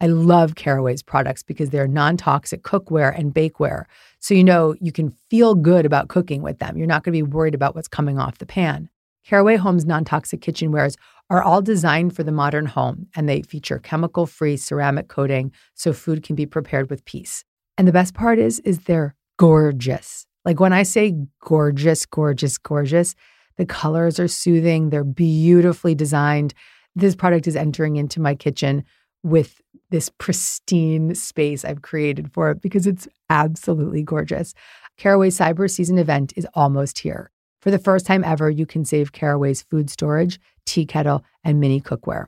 I 0.00 0.06
love 0.06 0.56
Caraway's 0.56 1.02
products 1.02 1.42
because 1.42 1.70
they're 1.70 1.88
non 1.88 2.16
toxic 2.16 2.62
cookware 2.62 3.16
and 3.16 3.32
bakeware. 3.32 3.84
So 4.18 4.34
you 4.34 4.44
know 4.44 4.74
you 4.80 4.92
can 4.92 5.12
feel 5.30 5.54
good 5.54 5.86
about 5.86 6.08
cooking 6.08 6.42
with 6.42 6.58
them. 6.58 6.76
You're 6.76 6.86
not 6.86 7.04
going 7.04 7.12
to 7.12 7.24
be 7.24 7.30
worried 7.30 7.54
about 7.54 7.74
what's 7.74 7.88
coming 7.88 8.18
off 8.18 8.38
the 8.38 8.46
pan. 8.46 8.88
Caraway 9.24 9.56
Home's 9.56 9.86
non 9.86 10.04
toxic 10.04 10.40
kitchenwares 10.40 10.96
are 11.30 11.42
all 11.42 11.62
designed 11.62 12.14
for 12.14 12.22
the 12.22 12.32
modern 12.32 12.66
home 12.66 13.06
and 13.14 13.28
they 13.28 13.42
feature 13.42 13.78
chemical 13.78 14.26
free 14.26 14.56
ceramic 14.56 15.08
coating 15.08 15.52
so 15.74 15.92
food 15.92 16.22
can 16.22 16.36
be 16.36 16.46
prepared 16.46 16.90
with 16.90 17.04
peace. 17.04 17.44
And 17.78 17.88
the 17.88 17.92
best 17.92 18.12
part 18.12 18.38
is, 18.38 18.60
is 18.60 18.80
they're 18.80 19.14
gorgeous. 19.38 20.26
Like 20.44 20.60
when 20.60 20.72
I 20.72 20.82
say 20.82 21.14
gorgeous, 21.40 22.04
gorgeous, 22.06 22.58
gorgeous, 22.58 23.14
the 23.56 23.66
colors 23.66 24.18
are 24.18 24.28
soothing. 24.28 24.90
They're 24.90 25.04
beautifully 25.04 25.94
designed. 25.94 26.54
This 26.94 27.14
product 27.14 27.46
is 27.46 27.56
entering 27.56 27.96
into 27.96 28.20
my 28.20 28.34
kitchen 28.34 28.84
with 29.22 29.60
this 29.90 30.08
pristine 30.18 31.14
space 31.14 31.64
I've 31.64 31.82
created 31.82 32.32
for 32.32 32.50
it 32.50 32.60
because 32.60 32.86
it's 32.86 33.06
absolutely 33.30 34.02
gorgeous. 34.02 34.54
Caraway 34.96 35.30
Cyber 35.30 35.70
Season 35.70 35.98
event 35.98 36.32
is 36.36 36.46
almost 36.54 36.98
here. 36.98 37.30
For 37.60 37.70
the 37.70 37.78
first 37.78 38.06
time 38.06 38.24
ever, 38.24 38.50
you 38.50 38.66
can 38.66 38.84
save 38.84 39.12
Caraway's 39.12 39.62
food 39.62 39.88
storage, 39.90 40.40
tea 40.66 40.84
kettle, 40.84 41.24
and 41.44 41.60
mini 41.60 41.80
cookware. 41.80 42.26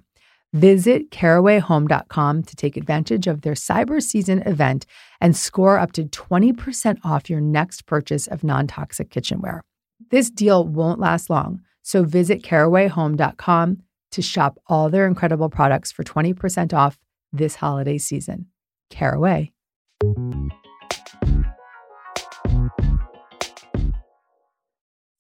Visit 0.55 1.11
carawayhome.com 1.11 2.43
to 2.45 2.55
take 2.55 2.77
advantage 2.77 3.27
of 3.27 3.43
their 3.43 3.55
Cyber 3.55 4.01
Season 4.01 4.41
event 4.43 4.87
and 5.21 5.37
score 5.37 5.79
up 5.81 5.91
to 5.93 6.05
20% 6.05 6.99
off 7.03 7.29
your 7.29 7.41
next 7.41 7.87
purchase 7.87 8.29
of 8.29 8.45
non 8.45 8.69
toxic 8.69 9.11
kitchenware. 9.11 9.65
This 10.13 10.31
deal 10.31 10.65
won't 10.65 11.01
last 11.01 11.29
long, 11.29 11.61
so 11.83 12.05
visit 12.05 12.45
carawayhome.com 12.45 13.79
to 14.13 14.23
shop 14.23 14.61
all 14.69 14.91
their 14.91 15.09
incredible 15.09 15.49
products 15.49 15.91
for 15.91 16.05
20% 16.05 16.73
off 16.73 17.01
this 17.33 17.57
holiday 17.57 17.99
season. 17.99 18.47
Caraway. 18.91 19.51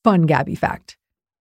Fun 0.04 0.22
Gabby 0.26 0.54
fact 0.54 0.96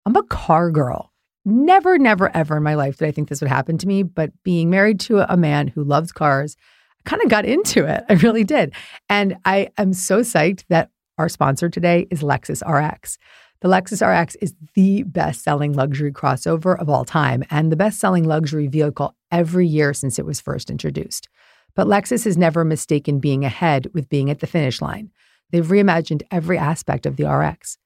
I'm 0.06 0.16
a 0.16 0.24
car 0.24 0.72
girl. 0.72 1.11
Never, 1.44 1.98
never, 1.98 2.36
ever 2.36 2.58
in 2.58 2.64
my 2.64 2.76
life 2.76 2.98
did 2.98 3.08
I 3.08 3.12
think 3.12 3.30
this 3.30 3.42
would 3.42 3.50
happen 3.50 3.78
to 3.80 3.88
me, 3.88 4.04
but 4.04 4.32
being 4.44 4.70
married 4.70 5.00
to 5.02 5.32
a 5.32 5.38
man 5.38 5.68
who 5.68 5.84
loves 5.84 6.12
cars, 6.12 6.56
I 7.00 7.10
kind 7.10 7.22
of 7.24 7.30
got 7.30 7.46
into 7.46 7.86
it. 7.86 8.04
I 8.10 8.14
really 8.14 8.44
did. 8.44 8.74
And 9.10 9.38
I 9.46 9.70
am 9.78 9.94
so 9.94 10.20
psyched 10.20 10.66
that 10.70 10.92
our 11.18 11.30
sponsor 11.30 11.70
today 11.70 12.08
is 12.12 12.22
Lexus 12.22 12.62
RX. 12.68 13.18
The 13.62 13.68
Lexus 13.70 14.02
RX 14.06 14.36
is 14.36 14.54
the 14.74 15.04
best 15.04 15.44
selling 15.44 15.74
luxury 15.74 16.12
crossover 16.12 16.80
of 16.80 16.90
all 16.90 17.06
time 17.06 17.44
and 17.50 17.72
the 17.72 17.76
best 17.76 18.00
selling 18.00 18.24
luxury 18.24 18.68
vehicle 18.68 19.16
every 19.32 19.68
year 19.68 19.94
since 19.94 20.18
it 20.18 20.26
was 20.26 20.42
first 20.42 20.70
introduced. 20.70 21.30
But 21.76 21.88
Lexus 21.88 22.26
has 22.26 22.38
never 22.38 22.66
mistaken 22.66 23.20
being 23.20 23.46
ahead 23.46 23.88
with 23.94 24.10
being 24.10 24.30
at 24.30 24.40
the 24.40 24.48
finish 24.48 24.82
line. 24.82 25.12
They've 25.52 25.66
reimagined 25.66 26.24
every 26.32 26.58
aspect 26.58 27.06
of 27.06 27.18
the 27.18 27.26
RX. 27.26 27.78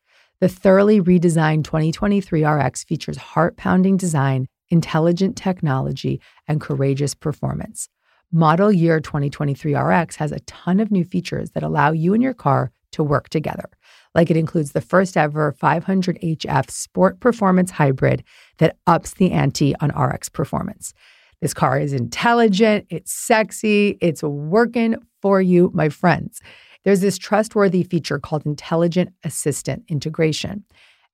The 0.42 0.50
thoroughly 0.50 1.00
redesigned 1.00 1.64
2023 1.64 2.44
RX 2.44 2.84
features 2.84 3.18
heart 3.18 3.56
pounding 3.56 3.96
design, 3.96 4.48
intelligent 4.70 5.38
technology, 5.38 6.20
and 6.48 6.60
courageous 6.60 7.16
performance. 7.16 7.88
Model 8.34 8.70
year 8.70 9.00
2023 9.00 9.76
RX 9.76 10.18
has 10.18 10.34
a 10.34 10.42
ton 10.42 10.82
of 10.82 10.92
new 10.92 11.06
features 11.06 11.52
that 11.52 11.64
allow 11.64 11.92
you 11.92 12.14
and 12.14 12.22
your 12.22 12.34
car 12.34 12.72
to 12.92 13.04
work 13.04 13.30
together. 13.30 13.70
Like 14.14 14.30
it 14.30 14.36
includes 14.36 14.74
the 14.74 14.82
first 14.82 15.16
ever 15.16 15.54
500h 15.54 16.46
F 16.48 16.70
Sport 16.70 17.22
Performance 17.22 17.72
Hybrid 17.72 18.24
that 18.58 18.78
ups 18.88 19.14
the 19.14 19.32
ante 19.32 19.74
on 19.80 19.90
RX 19.90 20.28
performance. 20.28 20.94
This 21.42 21.54
car 21.54 21.80
is 21.80 21.94
intelligent, 21.94 22.88
it's 22.90 23.14
sexy, 23.14 23.98
it's 24.02 24.24
working 24.24 24.96
for 25.22 25.42
you, 25.42 25.72
my 25.74 25.90
friends. 25.90 26.42
There's 26.86 27.02
this 27.02 27.18
trustworthy 27.18 27.84
feature 27.84 28.20
called 28.20 28.46
Intelligent 28.46 29.12
Assistant 29.24 29.84
Integration. 29.90 30.64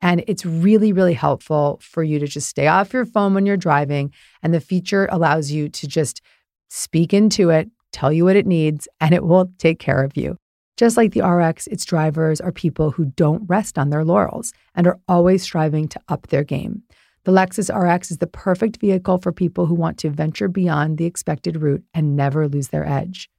And 0.02 0.24
it's 0.28 0.46
really, 0.46 0.94
really 0.94 1.14
helpful 1.14 1.80
for 1.82 2.04
you 2.04 2.20
to 2.20 2.28
just 2.28 2.50
stay 2.50 2.68
off 2.68 2.94
your 2.94 3.06
phone 3.06 3.34
when 3.34 3.46
you're 3.46 3.58
driving. 3.58 4.14
And 4.44 4.54
the 4.54 4.60
feature 4.60 5.08
allows 5.12 5.50
you 5.52 5.70
to 5.70 5.88
just 5.88 6.22
speak 6.70 7.14
into 7.14 7.50
it, 7.50 7.70
tell 7.94 8.12
you 8.12 8.26
what 8.26 8.36
it 8.36 8.46
needs, 8.46 8.88
and 9.00 9.14
it 9.14 9.24
will 9.24 9.52
take 9.58 9.80
care 9.80 10.04
of 10.04 10.18
you. 10.18 10.38
Just 10.76 10.98
like 10.98 11.14
the 11.14 11.22
RX, 11.22 11.68
its 11.68 11.86
drivers 11.86 12.42
are 12.42 12.52
people 12.52 12.92
who 12.92 13.06
don't 13.06 13.48
rest 13.48 13.78
on 13.78 13.92
their 13.92 14.04
laurels 14.04 14.52
and 14.76 14.88
are 14.88 15.00
always 15.08 15.44
striving 15.44 15.88
to 15.90 16.02
up 16.10 16.28
their 16.28 16.44
game. 16.44 16.82
The 17.24 17.32
Lexus 17.32 17.70
RX 17.70 18.10
is 18.10 18.18
the 18.18 18.26
perfect 18.26 18.78
vehicle 18.78 19.20
for 19.20 19.32
people 19.32 19.68
who 19.68 19.76
want 19.76 20.00
to 20.00 20.10
venture 20.10 20.48
beyond 20.48 20.98
the 20.98 21.06
expected 21.06 21.62
route 21.62 21.84
and 21.94 22.16
never 22.16 22.48
lose 22.48 22.70
their 22.70 22.88
edge. 22.88 23.30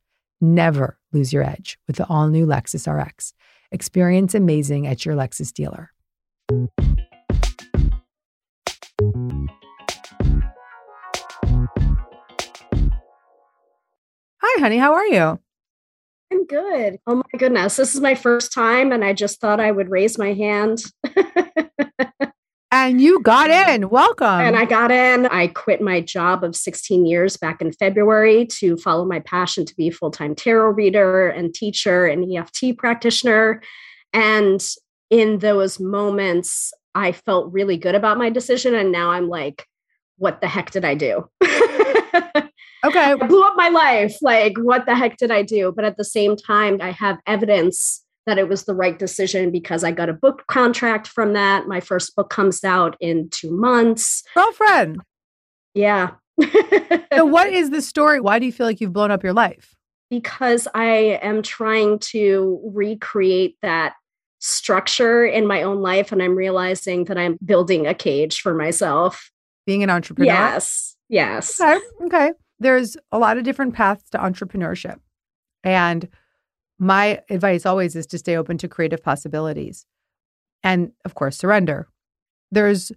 Never 0.44 0.98
lose 1.12 1.32
your 1.32 1.44
edge 1.44 1.78
with 1.86 1.94
the 1.94 2.06
all 2.08 2.26
new 2.26 2.44
Lexus 2.44 2.92
RX. 2.92 3.32
Experience 3.70 4.34
amazing 4.34 4.88
at 4.88 5.06
your 5.06 5.14
Lexus 5.14 5.52
dealer. 5.52 5.92
Hi, 14.42 14.60
honey. 14.60 14.78
How 14.78 14.94
are 14.94 15.06
you? 15.06 15.38
I'm 16.32 16.44
good. 16.46 16.98
Oh 17.06 17.14
my 17.14 17.38
goodness. 17.38 17.76
This 17.76 17.94
is 17.94 18.00
my 18.00 18.16
first 18.16 18.52
time, 18.52 18.90
and 18.90 19.04
I 19.04 19.12
just 19.12 19.40
thought 19.40 19.60
I 19.60 19.70
would 19.70 19.90
raise 19.90 20.18
my 20.18 20.32
hand. 20.32 20.82
and 22.72 23.00
you 23.00 23.20
got 23.20 23.50
in. 23.50 23.90
Welcome. 23.90 24.26
And 24.26 24.56
I 24.56 24.64
got 24.64 24.90
in. 24.90 25.26
I 25.26 25.48
quit 25.48 25.82
my 25.82 26.00
job 26.00 26.42
of 26.42 26.56
16 26.56 27.04
years 27.06 27.36
back 27.36 27.60
in 27.60 27.70
February 27.70 28.46
to 28.46 28.76
follow 28.78 29.04
my 29.04 29.20
passion 29.20 29.66
to 29.66 29.76
be 29.76 29.88
a 29.88 29.92
full 29.92 30.10
time 30.10 30.34
tarot 30.34 30.70
reader 30.70 31.28
and 31.28 31.54
teacher 31.54 32.06
and 32.06 32.34
EFT 32.34 32.76
practitioner. 32.78 33.62
And 34.14 34.66
in 35.10 35.38
those 35.38 35.78
moments, 35.78 36.72
I 36.94 37.12
felt 37.12 37.52
really 37.52 37.76
good 37.76 37.94
about 37.94 38.18
my 38.18 38.30
decision. 38.30 38.74
And 38.74 38.90
now 38.90 39.10
I'm 39.10 39.28
like, 39.28 39.66
what 40.16 40.40
the 40.40 40.48
heck 40.48 40.70
did 40.70 40.84
I 40.84 40.94
do? 40.94 41.28
Okay. 42.84 43.12
I 43.12 43.14
blew 43.14 43.44
up 43.44 43.54
my 43.56 43.68
life. 43.68 44.16
Like, 44.22 44.58
what 44.58 44.86
the 44.86 44.96
heck 44.96 45.16
did 45.16 45.30
I 45.30 45.42
do? 45.42 45.72
But 45.74 45.84
at 45.84 45.96
the 45.96 46.04
same 46.04 46.36
time, 46.36 46.78
I 46.80 46.90
have 46.90 47.18
evidence 47.26 48.04
that 48.26 48.38
it 48.38 48.48
was 48.48 48.64
the 48.64 48.74
right 48.74 48.98
decision 48.98 49.50
because 49.50 49.84
I 49.84 49.90
got 49.90 50.08
a 50.08 50.12
book 50.12 50.46
contract 50.46 51.08
from 51.08 51.32
that. 51.32 51.66
My 51.66 51.80
first 51.80 52.14
book 52.14 52.30
comes 52.30 52.62
out 52.64 52.96
in 53.00 53.28
two 53.30 53.50
months. 53.50 54.22
Girlfriend. 54.34 55.00
Yeah. 55.74 56.12
so, 57.12 57.24
what 57.24 57.52
is 57.52 57.70
the 57.70 57.82
story? 57.82 58.20
Why 58.20 58.38
do 58.38 58.46
you 58.46 58.52
feel 58.52 58.66
like 58.66 58.80
you've 58.80 58.92
blown 58.92 59.10
up 59.10 59.22
your 59.22 59.32
life? 59.32 59.74
Because 60.10 60.68
I 60.74 61.18
am 61.22 61.42
trying 61.42 61.98
to 62.00 62.60
recreate 62.74 63.56
that 63.62 63.94
structure 64.40 65.24
in 65.24 65.46
my 65.46 65.62
own 65.62 65.80
life. 65.80 66.12
And 66.12 66.22
I'm 66.22 66.36
realizing 66.36 67.04
that 67.04 67.16
I'm 67.16 67.38
building 67.44 67.86
a 67.86 67.94
cage 67.94 68.40
for 68.40 68.54
myself. 68.54 69.30
Being 69.66 69.82
an 69.82 69.90
entrepreneur? 69.90 70.32
Yes. 70.32 70.96
Yes. 71.08 71.60
Okay. 71.60 71.80
Okay 72.04 72.32
there's 72.62 72.96
a 73.10 73.18
lot 73.18 73.36
of 73.36 73.44
different 73.44 73.74
paths 73.74 74.08
to 74.10 74.18
entrepreneurship. 74.18 74.98
And 75.64 76.08
my 76.82 77.20
advice 77.30 77.64
always 77.64 77.94
is 77.94 78.08
to 78.08 78.18
stay 78.18 78.36
open 78.36 78.58
to 78.58 78.66
creative 78.66 79.00
possibilities. 79.00 79.86
And 80.64 80.90
of 81.04 81.14
course, 81.14 81.38
surrender. 81.38 81.86
There's 82.50 82.90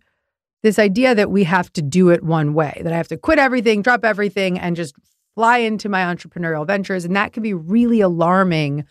this 0.64 0.80
idea 0.80 1.14
that 1.14 1.30
we 1.30 1.44
have 1.44 1.72
to 1.74 1.84
do 1.84 2.10
it 2.10 2.24
one 2.24 2.56
way, 2.56 2.82
that 2.84 2.92
I 2.92 2.98
have 2.98 3.08
to 3.10 3.18
quit 3.18 3.38
everything, 3.38 3.84
drop 3.84 4.04
everything, 4.04 4.58
and 4.58 4.76
just 4.76 4.96
fly 5.36 5.60
into 5.60 5.88
my 5.88 6.02
entrepreneurial 6.02 6.66
ventures. 6.66 7.06
And 7.06 7.16
that 7.16 7.32
can 7.32 7.44
be 7.44 7.54
really 7.54 8.02
alarming 8.02 8.86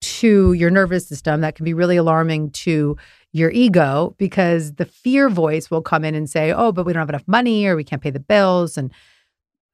to 0.00 0.52
your 0.54 0.70
nervous 0.70 1.06
system. 1.06 1.42
That 1.42 1.54
can 1.54 1.64
be 1.64 1.74
really 1.74 1.96
alarming 1.96 2.50
to 2.50 2.96
your 3.32 3.52
ego 3.52 4.16
because 4.18 4.72
the 4.72 4.84
fear 4.84 5.28
voice 5.28 5.70
will 5.70 5.82
come 5.82 6.04
in 6.04 6.16
and 6.16 6.28
say, 6.28 6.52
oh, 6.52 6.72
but 6.72 6.84
we 6.84 6.92
don't 6.92 7.02
have 7.02 7.08
enough 7.08 7.28
money 7.28 7.66
or 7.66 7.76
we 7.76 7.84
can't 7.84 8.02
pay 8.02 8.10
the 8.10 8.18
bills. 8.18 8.76
And 8.76 8.92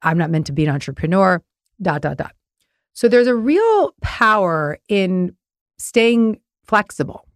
I'm 0.03 0.19
not 0.19 0.29
meant 0.29 0.45
to 0.47 0.51
be 0.51 0.65
an 0.65 0.71
entrepreneur, 0.71 1.41
dot, 1.81 2.01
dot, 2.01 2.17
dot. 2.17 2.36
So 2.97 3.07
there's 3.07 3.27
a 3.27 3.35
real 3.35 3.93
power 4.01 4.79
in 4.89 5.35
staying 5.77 6.39
flexible. 6.65 7.27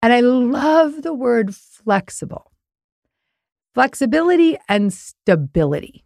And 0.00 0.12
I 0.12 0.20
love 0.20 1.02
the 1.02 1.12
word 1.12 1.52
flexible. 1.52 2.52
Flexibility 3.74 4.56
and 4.68 4.92
stability. 4.92 6.04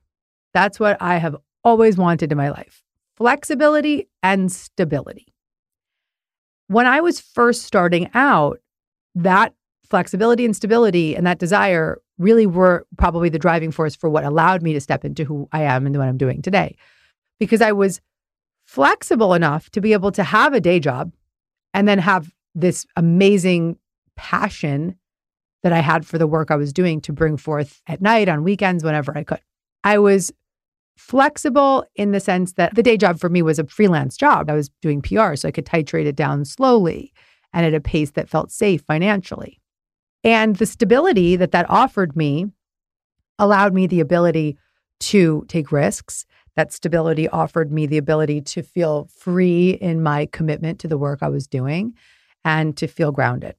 That's 0.54 0.80
what 0.80 0.96
I 1.02 1.18
have 1.18 1.36
always 1.64 1.98
wanted 1.98 2.32
in 2.32 2.38
my 2.38 2.48
life 2.48 2.82
flexibility 3.18 4.08
and 4.22 4.50
stability. 4.50 5.34
When 6.68 6.86
I 6.86 7.02
was 7.02 7.20
first 7.20 7.64
starting 7.64 8.08
out, 8.14 8.58
that 9.16 9.52
flexibility 9.90 10.46
and 10.46 10.56
stability 10.56 11.14
and 11.14 11.26
that 11.26 11.38
desire 11.38 11.98
really 12.16 12.46
were 12.46 12.86
probably 12.96 13.28
the 13.28 13.38
driving 13.38 13.70
force 13.70 13.94
for 13.94 14.08
what 14.08 14.24
allowed 14.24 14.62
me 14.62 14.72
to 14.72 14.80
step 14.80 15.04
into 15.04 15.24
who 15.24 15.46
I 15.52 15.64
am 15.64 15.84
and 15.84 15.94
what 15.98 16.08
I'm 16.08 16.16
doing 16.16 16.40
today. 16.40 16.76
Because 17.38 17.60
I 17.60 17.72
was 17.72 18.00
flexible 18.64 19.34
enough 19.34 19.70
to 19.70 19.80
be 19.80 19.92
able 19.92 20.12
to 20.12 20.24
have 20.24 20.52
a 20.52 20.60
day 20.60 20.80
job 20.80 21.12
and 21.74 21.86
then 21.86 21.98
have 21.98 22.32
this 22.54 22.86
amazing 22.96 23.78
passion 24.16 24.96
that 25.62 25.72
I 25.72 25.80
had 25.80 26.06
for 26.06 26.18
the 26.18 26.26
work 26.26 26.50
I 26.50 26.56
was 26.56 26.72
doing 26.72 27.00
to 27.02 27.12
bring 27.12 27.36
forth 27.36 27.82
at 27.86 28.00
night, 28.00 28.28
on 28.28 28.44
weekends, 28.44 28.84
whenever 28.84 29.16
I 29.16 29.24
could. 29.24 29.40
I 29.84 29.98
was 29.98 30.32
flexible 30.96 31.84
in 31.94 32.12
the 32.12 32.20
sense 32.20 32.54
that 32.54 32.74
the 32.74 32.82
day 32.82 32.96
job 32.96 33.18
for 33.18 33.28
me 33.28 33.42
was 33.42 33.58
a 33.58 33.66
freelance 33.66 34.16
job. 34.16 34.48
I 34.50 34.54
was 34.54 34.70
doing 34.80 35.02
PR, 35.02 35.34
so 35.34 35.48
I 35.48 35.50
could 35.50 35.66
titrate 35.66 36.06
it 36.06 36.16
down 36.16 36.44
slowly 36.44 37.12
and 37.52 37.66
at 37.66 37.74
a 37.74 37.80
pace 37.80 38.12
that 38.12 38.28
felt 38.28 38.50
safe 38.50 38.82
financially. 38.82 39.60
And 40.24 40.56
the 40.56 40.66
stability 40.66 41.36
that 41.36 41.52
that 41.52 41.68
offered 41.68 42.16
me 42.16 42.46
allowed 43.38 43.74
me 43.74 43.86
the 43.86 44.00
ability 44.00 44.56
to 45.00 45.44
take 45.48 45.70
risks. 45.70 46.26
That 46.56 46.72
stability 46.72 47.28
offered 47.28 47.70
me 47.70 47.86
the 47.86 47.98
ability 47.98 48.40
to 48.42 48.62
feel 48.62 49.08
free 49.14 49.70
in 49.70 50.02
my 50.02 50.26
commitment 50.32 50.78
to 50.80 50.88
the 50.88 50.98
work 50.98 51.18
I 51.22 51.28
was 51.28 51.46
doing 51.46 51.94
and 52.44 52.76
to 52.78 52.86
feel 52.86 53.12
grounded. 53.12 53.54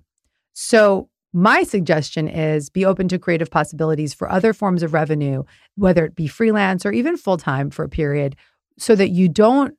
So, 0.53 1.09
my 1.33 1.63
suggestion 1.63 2.27
is 2.27 2.69
be 2.69 2.85
open 2.85 3.07
to 3.09 3.19
creative 3.19 3.51
possibilities 3.51 4.13
for 4.13 4.31
other 4.31 4.53
forms 4.53 4.81
of 4.81 4.93
revenue, 4.93 5.43
whether 5.75 6.05
it 6.05 6.15
be 6.15 6.25
freelance 6.25 6.85
or 6.85 6.91
even 6.91 7.17
full 7.17 7.37
time 7.37 7.69
for 7.69 7.83
a 7.83 7.89
period, 7.89 8.35
so 8.79 8.95
that 8.95 9.09
you 9.09 9.29
don't 9.29 9.75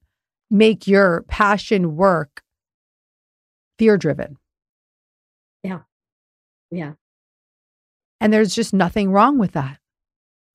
make 0.50 0.86
your 0.86 1.22
passion 1.22 1.96
work 1.96 2.42
fear 3.78 3.96
driven. 3.96 4.36
Yeah. 5.62 5.80
Yeah. 6.70 6.92
And 8.20 8.32
there's 8.32 8.54
just 8.54 8.74
nothing 8.74 9.10
wrong 9.10 9.38
with 9.38 9.52
that. 9.52 9.78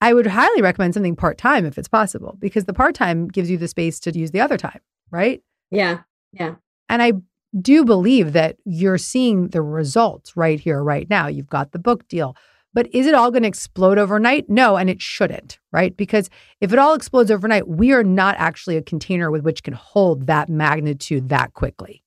I 0.03 0.13
would 0.13 0.27
highly 0.27 0.61
recommend 0.61 0.93
something 0.93 1.15
part 1.15 1.37
time 1.37 1.65
if 1.65 1.77
it's 1.77 1.87
possible, 1.87 2.35
because 2.39 2.65
the 2.65 2.73
part 2.73 2.93
time 2.93 3.29
gives 3.29 3.49
you 3.49 3.57
the 3.57 3.69
space 3.69 4.01
to 4.01 4.11
use 4.11 4.31
the 4.31 4.41
other 4.41 4.57
time, 4.57 4.81
right? 5.11 5.41
Yeah. 5.71 6.01
Yeah. 6.33 6.55
And 6.89 7.01
I 7.01 7.13
do 7.61 7.85
believe 7.85 8.33
that 8.33 8.57
you're 8.65 8.97
seeing 8.97 9.47
the 9.47 9.61
results 9.61 10.35
right 10.35 10.59
here, 10.59 10.83
right 10.83 11.09
now. 11.09 11.27
You've 11.27 11.47
got 11.47 11.71
the 11.71 11.79
book 11.79 12.05
deal. 12.09 12.35
But 12.73 12.93
is 12.93 13.07
it 13.07 13.13
all 13.13 13.31
going 13.31 13.43
to 13.43 13.47
explode 13.47 13.97
overnight? 13.97 14.49
No, 14.49 14.75
and 14.75 14.89
it 14.89 15.01
shouldn't, 15.01 15.59
right? 15.71 15.95
Because 15.95 16.29
if 16.59 16.73
it 16.73 16.79
all 16.79 16.95
explodes 16.95 17.31
overnight, 17.31 17.69
we 17.69 17.93
are 17.93 18.03
not 18.03 18.35
actually 18.37 18.75
a 18.75 18.81
container 18.81 19.31
with 19.31 19.43
which 19.43 19.63
can 19.63 19.73
hold 19.73 20.27
that 20.27 20.49
magnitude 20.49 21.29
that 21.29 21.53
quickly. 21.53 22.03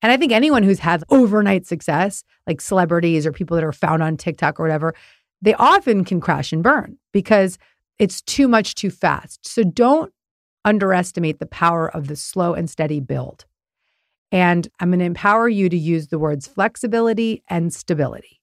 And 0.00 0.12
I 0.12 0.16
think 0.16 0.30
anyone 0.30 0.62
who's 0.62 0.78
had 0.78 1.02
overnight 1.10 1.66
success, 1.66 2.22
like 2.46 2.60
celebrities 2.60 3.26
or 3.26 3.32
people 3.32 3.56
that 3.56 3.64
are 3.64 3.72
found 3.72 4.00
on 4.02 4.16
TikTok 4.16 4.60
or 4.60 4.62
whatever, 4.62 4.94
they 5.42 5.54
often 5.54 6.04
can 6.04 6.20
crash 6.20 6.52
and 6.52 6.62
burn 6.62 6.98
because 7.12 7.58
it's 7.98 8.22
too 8.22 8.48
much 8.48 8.74
too 8.74 8.90
fast. 8.90 9.46
So 9.46 9.62
don't 9.62 10.12
underestimate 10.64 11.38
the 11.38 11.46
power 11.46 11.88
of 11.88 12.08
the 12.08 12.16
slow 12.16 12.54
and 12.54 12.68
steady 12.68 13.00
build. 13.00 13.46
And 14.32 14.68
I'm 14.78 14.90
going 14.90 15.00
to 15.00 15.04
empower 15.04 15.48
you 15.48 15.68
to 15.68 15.76
use 15.76 16.08
the 16.08 16.18
words 16.18 16.46
flexibility 16.46 17.42
and 17.48 17.72
stability 17.72 18.40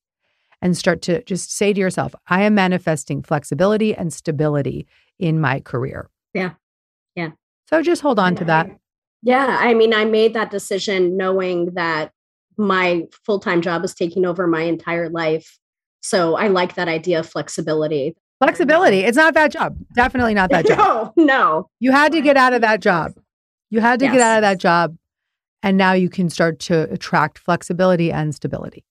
and 0.62 0.76
start 0.76 1.02
to 1.04 1.24
just 1.24 1.52
say 1.52 1.72
to 1.72 1.80
yourself, 1.80 2.14
I 2.28 2.44
am 2.44 2.56
manifesting 2.56 3.22
flexibility 3.22 3.96
and 3.96 4.12
stability 4.12 4.88
in 5.20 5.40
my 5.40 5.60
career. 5.60 6.10
Yeah. 6.34 6.52
Yeah. 7.16 7.32
So 7.70 7.82
just 7.82 8.02
hold 8.02 8.20
on 8.20 8.36
to 8.36 8.46
that. 8.46 8.70
Yeah. 9.22 9.58
I 9.60 9.74
mean, 9.74 9.94
I 9.94 10.06
made 10.06 10.34
that 10.34 10.52
decision 10.52 11.16
knowing 11.18 11.74
that 11.74 12.12
my 12.58 13.04
full 13.24 13.40
time 13.40 13.62
job 13.62 13.84
is 13.86 13.94
taking 13.94 14.26
over 14.26 14.48
my 14.48 14.64
entire 14.64 15.10
life. 15.10 15.60
So 16.02 16.36
I 16.36 16.48
like 16.48 16.76
that 16.76 16.88
idea 16.88 17.20
of 17.20 17.30
flexibility. 17.30 18.16
Flexibility. 18.40 19.04
Um, 19.04 19.10
it's 19.10 19.18
not 19.18 19.34
bad 19.34 19.52
job. 19.52 19.78
Definitely 19.94 20.34
not 20.34 20.50
that 20.52 20.66
job. 20.66 21.14
No, 21.18 21.26
no. 21.26 21.70
You 21.80 21.92
had 21.92 22.12
to 22.12 22.22
get 22.22 22.38
out 22.38 22.54
of 22.54 22.62
that 22.62 22.82
job. 22.82 23.14
You 23.70 23.82
had 23.82 24.00
to 24.00 24.06
yes. 24.06 24.14
get 24.14 24.22
out 24.22 24.38
of 24.38 24.42
that 24.42 24.60
job. 24.60 24.96
And 25.64 25.78
now 25.78 25.94
you 25.94 26.10
can 26.10 26.30
start 26.30 26.60
to 26.60 26.92
attract 26.92 27.40
flexibility 27.40 28.12
and 28.12 28.34
stability. 28.34 28.86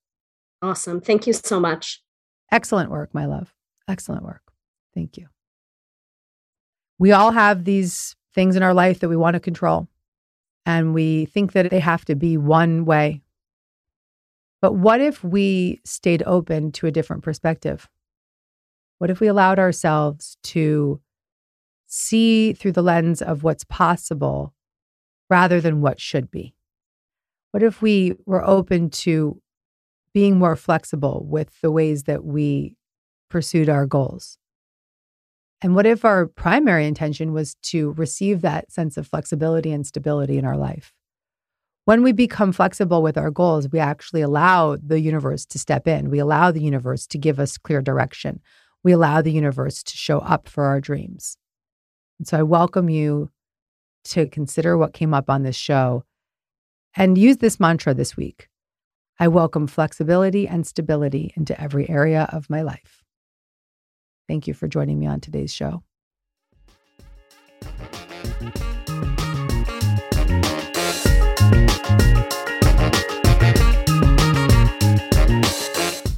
Awesome. 0.63 1.01
Thank 1.01 1.27
you 1.27 1.33
so 1.33 1.61
much. 1.61 2.03
Excellent 2.51 2.91
work, 2.91 3.13
my 3.13 3.27
love. 3.27 3.55
Excellent 3.89 4.25
work. 4.25 4.43
Thank 4.95 5.17
you. 5.17 5.29
We 6.99 7.13
all 7.13 7.31
have 7.31 7.65
these 7.65 8.17
things 8.35 8.57
in 8.57 8.63
our 8.63 8.75
life 8.75 9.01
that 9.01 9.09
we 9.09 9.17
want 9.17 9.35
to 9.35 9.41
control, 9.41 9.89
and 10.65 10.95
we 10.95 11.27
think 11.27 11.53
that 11.53 11.71
they 11.71 11.81
have 11.81 12.05
to 12.07 12.15
be 12.15 12.37
one 12.37 12.85
way. 12.85 13.23
But 14.61 14.75
what 14.75 15.01
if 15.01 15.23
we 15.23 15.81
stayed 15.85 16.23
open 16.25 16.73
to 16.73 16.87
a 16.87 16.91
different 16.91 17.23
perspective? 17.23 17.89
What 18.99 19.11
if 19.11 19.21
we 19.21 19.27
allowed 19.27 19.59
ourselves 19.59 20.39
to 20.45 21.01
see 21.87 22.53
through 22.53 22.73
the 22.73 22.83
lens 22.83 23.21
of 23.23 23.43
what's 23.43 23.65
possible 23.65 24.55
rather 25.29 25.61
than 25.61 25.81
what 25.81 26.01
should 26.01 26.31
be? 26.31 26.55
What 27.51 27.63
if 27.63 27.81
we 27.81 28.15
were 28.27 28.47
open 28.47 28.91
to 28.91 29.41
being 30.13 30.39
more 30.39 30.57
flexible 30.57 31.27
with 31.29 31.61
the 31.61 31.71
ways 31.71 32.05
that 32.05 32.25
we 32.25 32.77
pursued 33.29 33.69
our 33.69 33.87
goals? 33.87 34.39
And 35.63 35.75
what 35.75 35.87
if 35.87 36.05
our 36.05 36.27
primary 36.27 36.87
intention 36.87 37.33
was 37.33 37.55
to 37.65 37.93
receive 37.93 38.43
that 38.43 38.71
sense 38.71 38.97
of 38.97 39.07
flexibility 39.07 39.73
and 39.73 39.87
stability 39.87 40.39
in 40.39 40.45
our 40.45 40.57
life? 40.57 40.93
When 41.87 42.03
we 42.03 42.11
become 42.11 42.53
flexible 42.53 43.01
with 43.01 43.17
our 43.17 43.31
goals, 43.31 43.69
we 43.71 43.79
actually 43.79 44.21
allow 44.21 44.77
the 44.77 45.01
universe 45.01 45.47
to 45.47 45.59
step 45.59 45.87
in. 45.87 46.11
We 46.11 46.19
allow 46.19 46.51
the 46.51 46.61
universe 46.61 47.07
to 47.07 47.19
give 47.19 47.39
us 47.39 47.59
clear 47.59 47.81
direction. 47.81 48.41
We 48.83 48.91
allow 48.91 49.23
the 49.23 49.31
universe 49.33 49.85
to 49.85 49.97
show 49.97 50.19
up 50.19 50.49
for 50.49 50.65
our 50.65 50.81
dreams. 50.81 51.39
And 52.19 52.27
so 52.27 52.39
I 52.39 52.43
welcome 52.43 52.91
you 52.91 53.31
to 54.07 54.27
consider 54.27 54.77
what 54.77 54.95
came 54.95 55.15
up 55.15 55.31
on 55.31 55.45
this 55.45 55.55
show 55.57 56.05
and 56.97 57.17
use 57.17 57.39
this 57.39 57.61
mantra 57.61 57.95
this 57.95 58.17
week 58.17 58.49
I 59.19 59.29
welcome 59.29 59.67
flexibility 59.67 60.47
and 60.47 60.67
stability 60.67 61.33
into 61.37 61.59
every 61.59 61.89
area 61.89 62.29
of 62.33 62.51
my 62.51 62.61
life. 62.61 63.03
Thank 64.29 64.47
you 64.47 64.53
for 64.53 64.69
joining 64.69 64.99
me 64.99 65.07
on 65.07 65.21
today's 65.21 65.55
show. 65.55 65.85